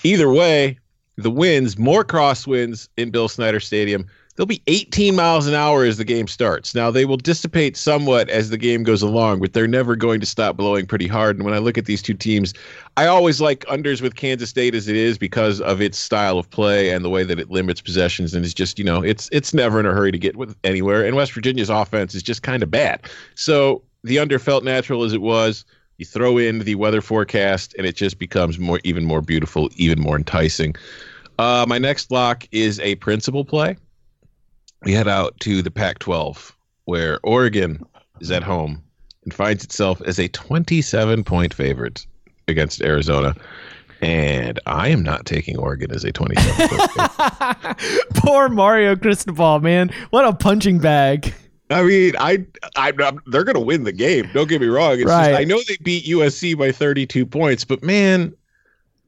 [0.03, 0.78] Either way,
[1.16, 4.07] the winds, more crosswinds in Bill Snyder Stadium.
[4.37, 6.74] They'll be 18 miles an hour as the game starts.
[6.74, 10.26] Now, they will dissipate somewhat as the game goes along, but they're never going to
[10.26, 11.37] stop blowing pretty hard.
[11.37, 12.53] And when I look at these two teams,
[12.97, 16.51] I always like unders with Kansas State as it is because of its style of
[16.51, 18.35] play and the way that it limits possessions.
[18.35, 21.07] And it's just, you know, it's it's never in a hurry to get with anywhere.
[21.07, 23.09] And West Virginia's offense is just kind of bad.
[23.37, 25.64] So the under felt natural as it was.
[25.99, 30.01] You throw in the weather forecast, and it just becomes more, even more beautiful, even
[30.01, 30.74] more enticing.
[31.39, 33.76] Uh, my next lock is a principal play.
[34.85, 36.55] We head out to the Pac 12,
[36.85, 37.82] where Oregon
[38.20, 38.82] is at home
[39.24, 42.07] and finds itself as a 27 point favorite
[42.49, 43.35] against Arizona.
[44.03, 46.91] And I am not taking Oregon as a 27 point
[47.72, 48.05] favorite.
[48.14, 49.91] Poor Mario Cristobal, man.
[50.11, 51.32] What a punching bag.
[51.70, 52.45] I mean, I,
[52.76, 54.28] I, I'm, they're going to win the game.
[54.35, 54.95] Don't get me wrong.
[55.01, 55.30] It's Right.
[55.30, 58.35] just, I know they beat USC by 32 points, but man,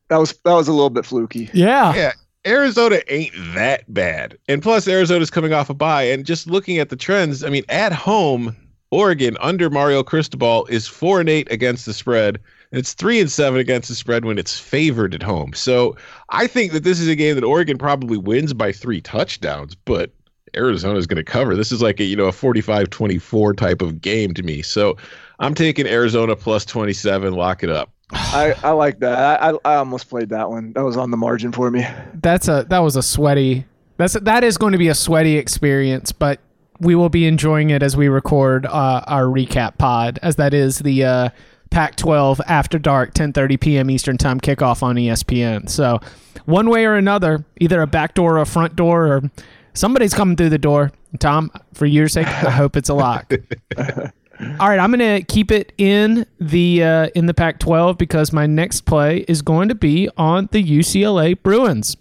[0.08, 1.50] that was that was a little bit fluky.
[1.52, 1.94] Yeah.
[1.94, 2.12] yeah,
[2.46, 4.38] Arizona ain't that bad.
[4.48, 6.04] And plus, Arizona's coming off a bye.
[6.04, 8.56] And just looking at the trends, I mean, at home,
[8.90, 12.38] Oregon under Mario Cristobal is four and eight against the spread.
[12.70, 15.52] And it's three and seven against the spread when it's favored at home.
[15.54, 15.96] So
[16.30, 20.12] I think that this is a game that Oregon probably wins by three touchdowns, but
[20.56, 21.54] Arizona's going to cover.
[21.54, 24.62] This is like a, you know, a 45-24 type of game to me.
[24.62, 24.96] So
[25.38, 27.34] I'm taking Arizona plus 27.
[27.34, 27.92] Lock it up.
[28.10, 29.40] I, I like that.
[29.42, 30.72] I, I I almost played that one.
[30.74, 31.86] That was on the margin for me.
[32.14, 33.66] That's a that was a sweaty.
[33.96, 36.40] That's that is going to be a sweaty experience, but
[36.80, 40.80] we will be enjoying it as we record uh, our recap pod, as that is
[40.80, 41.28] the uh,
[41.70, 43.90] Pac-12 after dark, 10:30 p.m.
[43.90, 45.68] Eastern time kickoff on ESPN.
[45.68, 46.00] So,
[46.44, 49.30] one way or another, either a back door or a front door, or
[49.74, 50.92] somebody's coming through the door.
[51.18, 53.32] Tom, for your sake, I hope it's a lock.
[54.38, 58.46] All right, I'm going to keep it in the uh, in the Pac-12 because my
[58.46, 61.96] next play is going to be on the UCLA Bruins.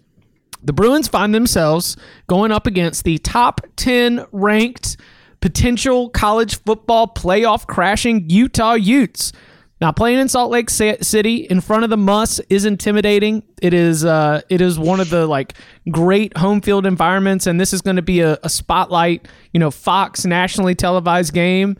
[0.61, 1.95] The Bruins find themselves
[2.27, 4.97] going up against the top 10 ranked
[5.39, 9.31] potential college football playoff crashing Utah Utes.
[9.79, 13.43] Now playing in Salt Lake City in front of the MUSS is intimidating.
[13.61, 15.53] It is uh, it is one of the like
[15.91, 19.69] great home field environments, and this is going to be a, a spotlight, you know,
[19.71, 21.77] Fox nationally televised game.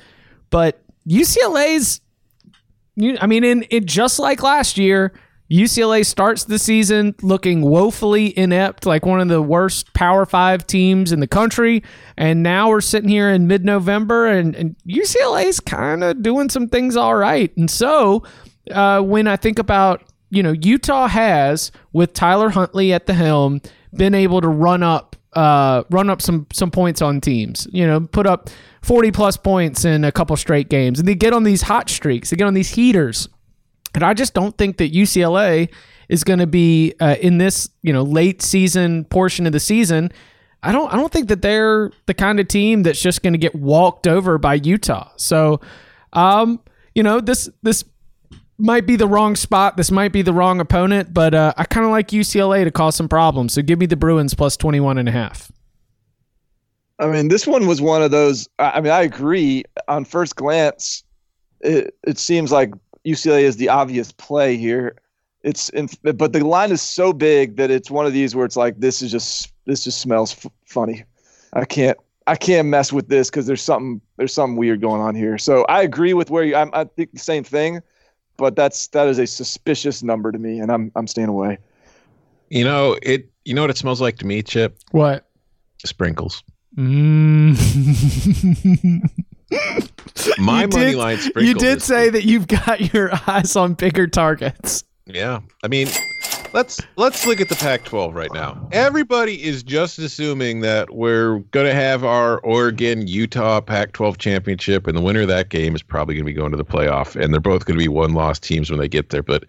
[0.56, 2.00] But UCLA's,
[2.98, 5.12] I mean, in it just like last year,
[5.52, 11.12] UCLA starts the season looking woefully inept, like one of the worst Power Five teams
[11.12, 11.84] in the country.
[12.16, 16.70] And now we're sitting here in mid November, and, and UCLA's kind of doing some
[16.70, 17.52] things all right.
[17.58, 18.24] And so
[18.72, 23.60] uh, when I think about, you know, Utah has, with Tyler Huntley at the helm,
[23.94, 25.18] been able to run up.
[25.36, 28.50] Uh, run up some some points on teams, you know, put up
[28.84, 32.30] 40 plus points in a couple straight games, and they get on these hot streaks,
[32.30, 33.28] they get on these heaters,
[33.94, 35.70] and I just don't think that UCLA
[36.10, 40.12] is going to be uh, in this, you know, late season portion of the season.
[40.64, 43.40] I don't I don't think that they're the kind of team that's just going to
[43.40, 45.12] get walked over by Utah.
[45.16, 45.62] So,
[46.14, 46.60] um,
[46.94, 47.84] you know, this this
[48.58, 49.78] might be the wrong spot.
[49.78, 52.96] This might be the wrong opponent, but uh, I kind of like UCLA to cause
[52.96, 53.54] some problems.
[53.54, 55.52] So give me the Bruins plus 21 and a half.
[57.00, 58.48] I mean, this one was one of those.
[58.60, 59.64] I I mean, I agree.
[59.88, 61.04] On first glance,
[61.62, 62.74] it, it seems like
[63.06, 64.96] UCLA is the obvious play here.
[65.44, 68.56] It's in, but the line is so big that it's one of these where it's
[68.56, 71.04] like this is just this just smells f- funny.
[71.54, 71.98] I can't
[72.28, 75.38] I can't mess with this because there's something there's something weird going on here.
[75.38, 76.56] So I agree with where you.
[76.56, 77.82] I'm, I think the same thing,
[78.38, 81.58] but that's that is a suspicious number to me, and I'm I'm staying away.
[82.50, 83.30] You know it.
[83.46, 84.78] You know what it smells like to me, Chip?
[84.92, 85.26] What?
[85.86, 86.44] Sprinkles.
[86.78, 87.56] Mm.
[90.40, 91.46] My You money did- line sprinkles.
[91.46, 94.84] You did this say that you've got your eyes on bigger targets.
[95.06, 95.42] Yeah.
[95.64, 95.88] I mean,
[96.56, 98.68] let's let's look at the Pac-12 right now.
[98.72, 104.98] Everybody is just assuming that we're going to have our Oregon Utah Pac-12 championship and
[104.98, 107.34] the winner of that game is probably going to be going to the playoff and
[107.34, 109.44] they're both going to be one-loss teams when they get there, but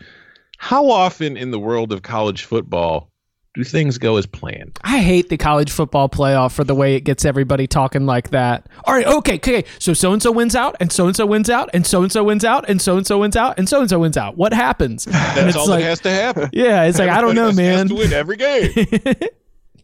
[0.58, 3.12] how often in the world of college football
[3.56, 4.78] do things go as planned?
[4.84, 8.68] I hate the college football playoff for the way it gets everybody talking like that.
[8.84, 9.64] All right, okay, okay.
[9.78, 12.12] So so and so wins out, and so and so wins out, and so and
[12.12, 14.36] so wins out, and so and so wins out, and so and so wins out.
[14.36, 15.06] What happens?
[15.06, 16.50] And That's it's all like, that has to happen.
[16.52, 17.96] yeah, it's like I don't know, Everybody has- has man.
[17.96, 19.28] to win every game.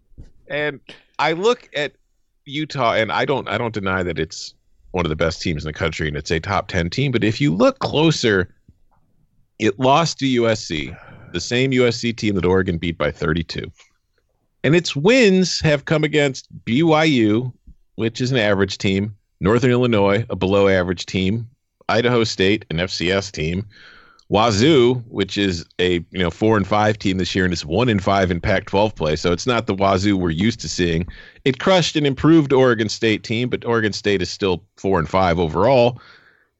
[0.48, 0.80] and
[1.18, 1.92] I look at
[2.44, 4.54] Utah, and I don't I don't deny that it's
[4.90, 7.12] one of the best teams in the country, and it's a top ten team.
[7.12, 8.54] But if you look closer,
[9.58, 10.96] it lost to USC,
[11.32, 13.70] the same USC team that Oregon beat by 32,
[14.64, 17.52] and its wins have come against BYU,
[17.96, 21.48] which is an average team, Northern Illinois, a below average team,
[21.88, 23.66] Idaho State, an FCS team.
[24.32, 27.90] Wazoo, which is a you know four and five team this year and is one
[27.90, 31.06] and five in Pac-12 play, so it's not the Wazoo we're used to seeing.
[31.44, 35.38] It crushed an improved Oregon State team, but Oregon State is still four and five
[35.38, 36.00] overall.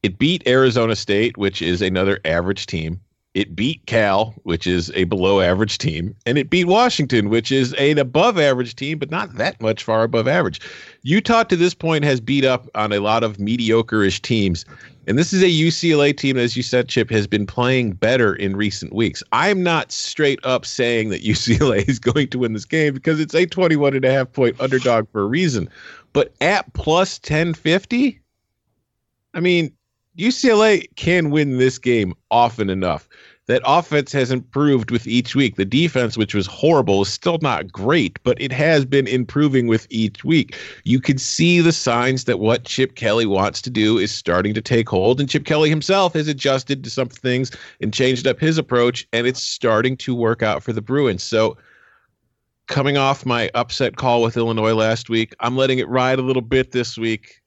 [0.02, 3.00] It beat Arizona State, which is another average team.
[3.35, 7.72] It beat Cal, which is a below average team, and it beat Washington, which is
[7.74, 10.61] an above average team, but not that much far above average.
[11.03, 14.66] Utah to this point has beat up on a lot of mediocre-ish teams.
[15.07, 18.55] And this is a UCLA team, as you said, Chip, has been playing better in
[18.55, 19.22] recent weeks.
[19.33, 23.35] I'm not straight up saying that UCLA is going to win this game because it's
[23.35, 25.70] a 21 and a half point underdog for a reason.
[26.12, 28.20] But at plus 1050,
[29.33, 29.72] I mean,
[30.18, 33.08] UCLA can win this game often enough.
[33.46, 35.56] That offense has improved with each week.
[35.56, 39.86] The defense, which was horrible, is still not great, but it has been improving with
[39.90, 40.56] each week.
[40.84, 44.60] You can see the signs that what Chip Kelly wants to do is starting to
[44.60, 47.50] take hold, and Chip Kelly himself has adjusted to some things
[47.80, 51.24] and changed up his approach, and it's starting to work out for the Bruins.
[51.24, 51.56] So,
[52.68, 56.42] coming off my upset call with Illinois last week, I'm letting it ride a little
[56.42, 57.41] bit this week.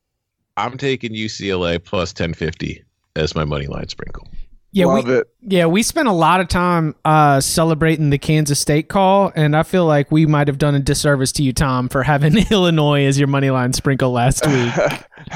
[0.58, 2.84] I'm taking UCLA plus 1050
[3.16, 4.28] as my money line sprinkle.
[4.72, 5.28] Yeah, Love we, it.
[5.42, 9.64] yeah, we spent a lot of time uh, celebrating the Kansas State call, and I
[9.64, 13.18] feel like we might have done a disservice to you, Tom, for having Illinois as
[13.18, 14.74] your money line sprinkle last week.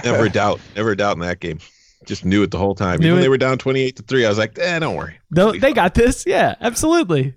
[0.03, 1.59] Never doubt, never doubt in that game.
[2.05, 2.99] Just knew it the whole time.
[2.99, 3.22] Knew Even it.
[3.22, 5.17] they were down 28 to 3, I was like, eh, don't worry.
[5.32, 7.34] Though they got this, yeah, absolutely.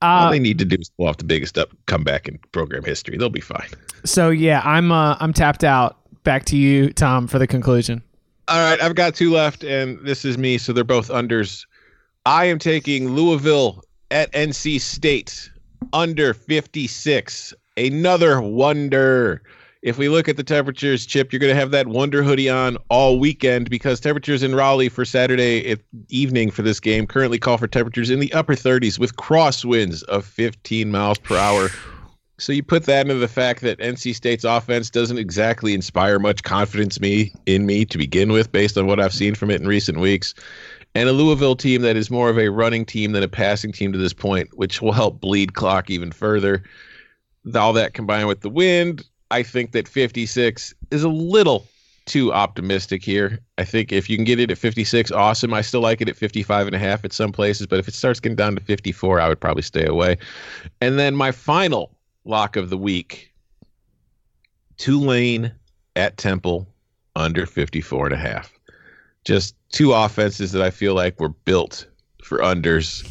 [0.00, 2.82] All Uh, they need to do is pull off the biggest up comeback in program
[2.82, 3.18] history.
[3.18, 3.68] They'll be fine.
[4.06, 5.98] so yeah, I'm uh, I'm tapped out.
[6.24, 8.02] Back to you, Tom, for the conclusion.
[8.48, 11.64] All right, I've got two left, and this is me, so they're both unders.
[12.26, 15.50] I am taking Louisville at NC State
[15.92, 17.54] under 56.
[17.76, 19.42] Another wonder.
[19.82, 22.76] If we look at the temperatures, Chip, you're going to have that wonder hoodie on
[22.88, 25.76] all weekend because temperatures in Raleigh for Saturday
[26.08, 30.24] evening for this game currently call for temperatures in the upper 30s with crosswinds of
[30.24, 31.68] 15 miles per hour.
[32.38, 36.42] So you put that into the fact that NC State's offense doesn't exactly inspire much
[36.42, 39.68] confidence me in me to begin with, based on what I've seen from it in
[39.68, 40.34] recent weeks,
[40.94, 43.92] and a Louisville team that is more of a running team than a passing team
[43.92, 46.64] to this point, which will help bleed clock even further.
[47.54, 51.66] All that combined with the wind, I think that 56 is a little
[52.04, 53.38] too optimistic here.
[53.58, 55.54] I think if you can get it at 56, awesome.
[55.54, 57.94] I still like it at 55 and a half at some places, but if it
[57.94, 60.18] starts getting down to 54, I would probably stay away.
[60.80, 61.92] And then my final
[62.24, 63.32] lock of the week
[64.76, 65.52] Tulane
[65.96, 66.66] at Temple
[67.14, 68.52] under 54 and a half.
[69.24, 71.86] Just two offenses that I feel like were built
[72.24, 73.08] for unders.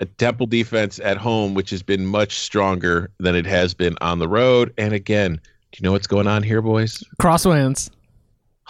[0.00, 4.18] A Temple defense at home, which has been much stronger than it has been on
[4.18, 4.72] the road.
[4.78, 5.34] And again,
[5.72, 7.02] do you know what's going on here, boys?
[7.20, 7.90] Crosswinds.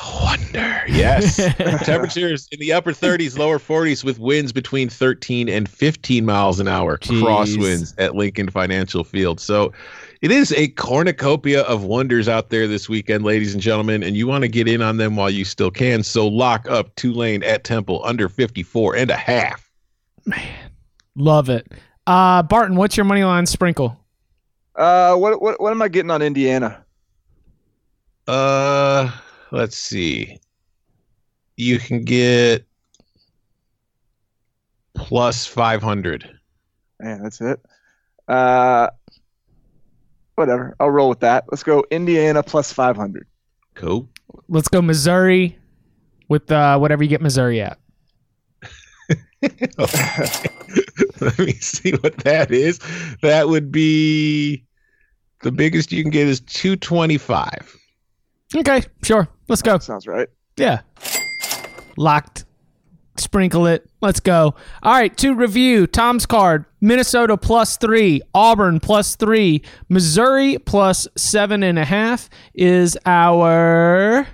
[0.03, 0.83] Wonder.
[0.89, 1.37] Yes.
[1.85, 6.67] Temperatures in the upper 30s, lower 40s with winds between 13 and 15 miles an
[6.67, 6.99] hour.
[6.99, 7.23] Jeez.
[7.23, 9.39] Crosswinds at Lincoln Financial Field.
[9.39, 9.73] So
[10.21, 14.27] it is a cornucopia of wonders out there this weekend, ladies and gentlemen, and you
[14.27, 16.03] want to get in on them while you still can.
[16.03, 19.71] So lock up Tulane at Temple under 54 and a half.
[20.27, 20.71] Man,
[21.15, 21.71] love it.
[22.07, 24.01] Uh, Barton, what's your money line sprinkle?
[24.75, 26.85] Uh, what what what am I getting on Indiana?
[28.27, 29.13] Uh,
[29.55, 30.39] let's see.
[31.57, 32.67] You can get
[34.95, 36.39] plus 500.
[37.01, 37.61] Man, that's it.
[38.27, 38.89] Uh,
[40.35, 40.75] whatever.
[40.81, 41.45] I'll roll with that.
[41.51, 43.27] Let's go Indiana plus 500.
[43.75, 44.09] Cool.
[44.49, 45.57] Let's go Missouri
[46.29, 47.79] with uh, whatever you get Missouri at.
[51.21, 52.81] Let me see what that is.
[53.21, 54.65] That would be
[55.43, 57.77] the biggest you can get is 225.
[58.57, 59.29] Okay, sure.
[59.49, 59.79] Let's go.
[59.79, 60.29] Sounds right.
[60.57, 60.81] Yeah.
[61.97, 62.45] Locked.
[63.17, 63.89] Sprinkle it.
[64.01, 64.55] Let's go.
[64.83, 71.63] All right, to review Tom's card Minnesota plus three, Auburn plus three, Missouri plus seven
[71.63, 74.27] and a half is our.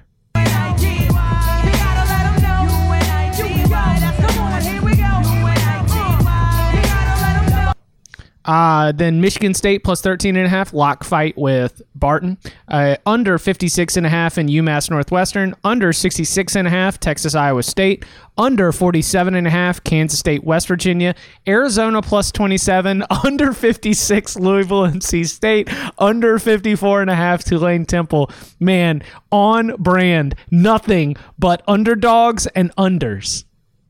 [8.44, 12.38] Uh, then Michigan State plus 13 and a half, lock fight with Barton.
[12.68, 15.54] Uh, under 56 and a half in UMass Northwestern.
[15.62, 18.04] Under 66 and a half, Texas Iowa State.
[18.38, 21.14] Under 47 and a half, Kansas State West Virginia.
[21.46, 23.04] Arizona plus 27.
[23.24, 25.68] Under 56, Louisville NC State.
[25.98, 28.30] Under 54 and a half, Tulane Temple.
[28.58, 30.34] Man, on brand.
[30.50, 33.44] Nothing but underdogs and unders.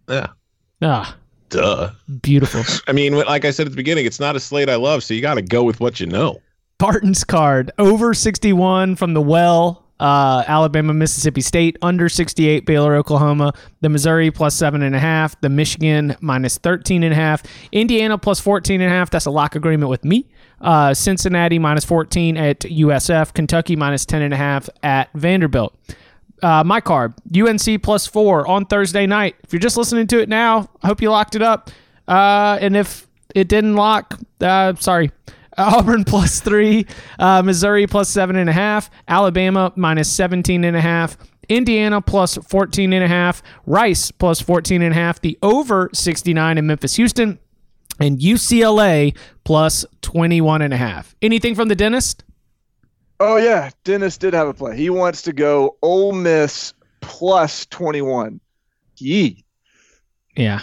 [0.08, 0.28] Yeah.
[0.82, 1.16] Ah,
[1.50, 1.90] Duh.
[2.22, 2.62] beautiful.
[2.88, 5.14] I mean, like I said at the beginning, it's not a slate I love, so
[5.14, 6.40] you got to go with what you know.
[6.78, 9.84] Barton's card over 61 from the well.
[10.00, 15.38] Uh, Alabama, Mississippi State under 68, Baylor, Oklahoma, the Missouri plus seven and a half,
[15.42, 19.10] the Michigan minus 13 and a half, Indiana plus 14 and a half.
[19.10, 20.26] That's a lock agreement with me.
[20.58, 25.76] Uh, Cincinnati minus 14 at USF, Kentucky minus 10 and a half at Vanderbilt.
[26.42, 29.36] Uh, my card, UNC plus four on Thursday night.
[29.44, 31.70] If you're just listening to it now, I hope you locked it up.
[32.08, 35.10] Uh, and if it didn't lock, uh, sorry.
[35.58, 36.86] Auburn plus three,
[37.18, 41.18] uh, Missouri plus seven and a half, Alabama minus 17 and a half,
[41.50, 46.56] Indiana plus 14 and a half, Rice plus 14 and a half, the over 69
[46.56, 47.38] in Memphis, Houston,
[47.98, 49.14] and UCLA
[49.44, 51.14] plus 21 and a half.
[51.20, 52.24] Anything from the dentist?
[53.20, 54.76] Oh yeah, Dennis did have a play.
[54.76, 58.40] He wants to go Ole Miss plus 21.
[58.96, 59.44] Yee.
[60.36, 60.60] Yeah.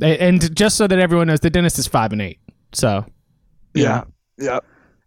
[0.00, 2.38] And just so that everyone knows, the dentist is five and eight.
[2.72, 3.04] So
[3.74, 4.04] Yeah.
[4.38, 4.60] Yeah.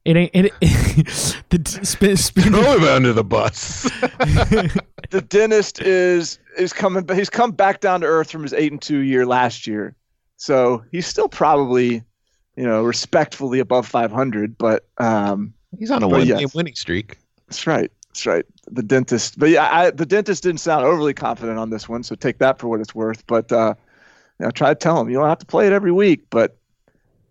[0.04, 0.52] it ain't it.
[1.50, 3.90] the spin, spin, Throw him under the bus.
[5.10, 8.82] The dentist is is coming he's come back down to earth from his 8 and
[8.82, 9.94] 2 year last year.
[10.38, 12.02] So, he's still probably,
[12.56, 16.40] you know, respectfully above 500, but um He's on a But one yes.
[16.40, 17.18] game winning streak.
[17.48, 17.92] That's right.
[18.10, 18.46] That's right.
[18.70, 22.16] The dentist, but yeah, I, the dentist didn't sound overly confident on this one, so
[22.16, 23.26] take that for what it's worth.
[23.26, 23.74] But uh,
[24.40, 26.58] you know, try to tell him you don't have to play it every week, but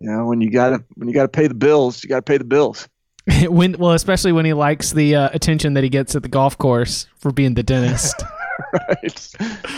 [0.00, 2.44] you know, when you gotta when you gotta pay the bills, you gotta pay the
[2.44, 2.88] bills.
[3.48, 6.56] when well, especially when he likes the uh, attention that he gets at the golf
[6.56, 8.22] course for being the dentist.
[8.88, 9.36] right,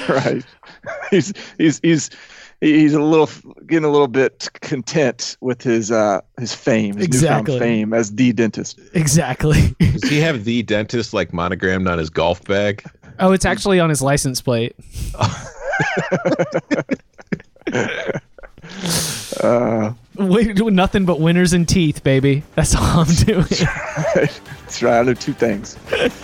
[0.08, 0.44] right.
[1.10, 2.10] He's he's he's
[2.62, 3.28] he's a little
[3.66, 7.54] getting a little bit content with his uh his fame, his Exactly.
[7.54, 8.80] newfound fame as the dentist.
[8.94, 9.74] exactly.
[9.80, 12.82] Does he have the dentist like monogrammed on his golf bag?
[13.18, 14.74] Oh, it's actually on his license plate.
[19.40, 22.42] Uh, We're doing nothing but winners and teeth, baby.
[22.54, 23.46] That's all I'm doing.
[24.72, 25.00] That's right.
[25.00, 25.76] I know two things.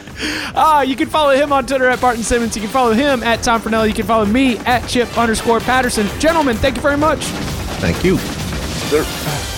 [0.61, 2.57] Ah, you can follow him on Twitter at Barton Simmons.
[2.57, 3.87] You can follow him at Tom Fornelli.
[3.87, 6.09] You can follow me at Chip underscore Patterson.
[6.19, 7.21] Gentlemen, thank you very much.
[7.79, 8.17] Thank you.
[8.91, 9.58] They're-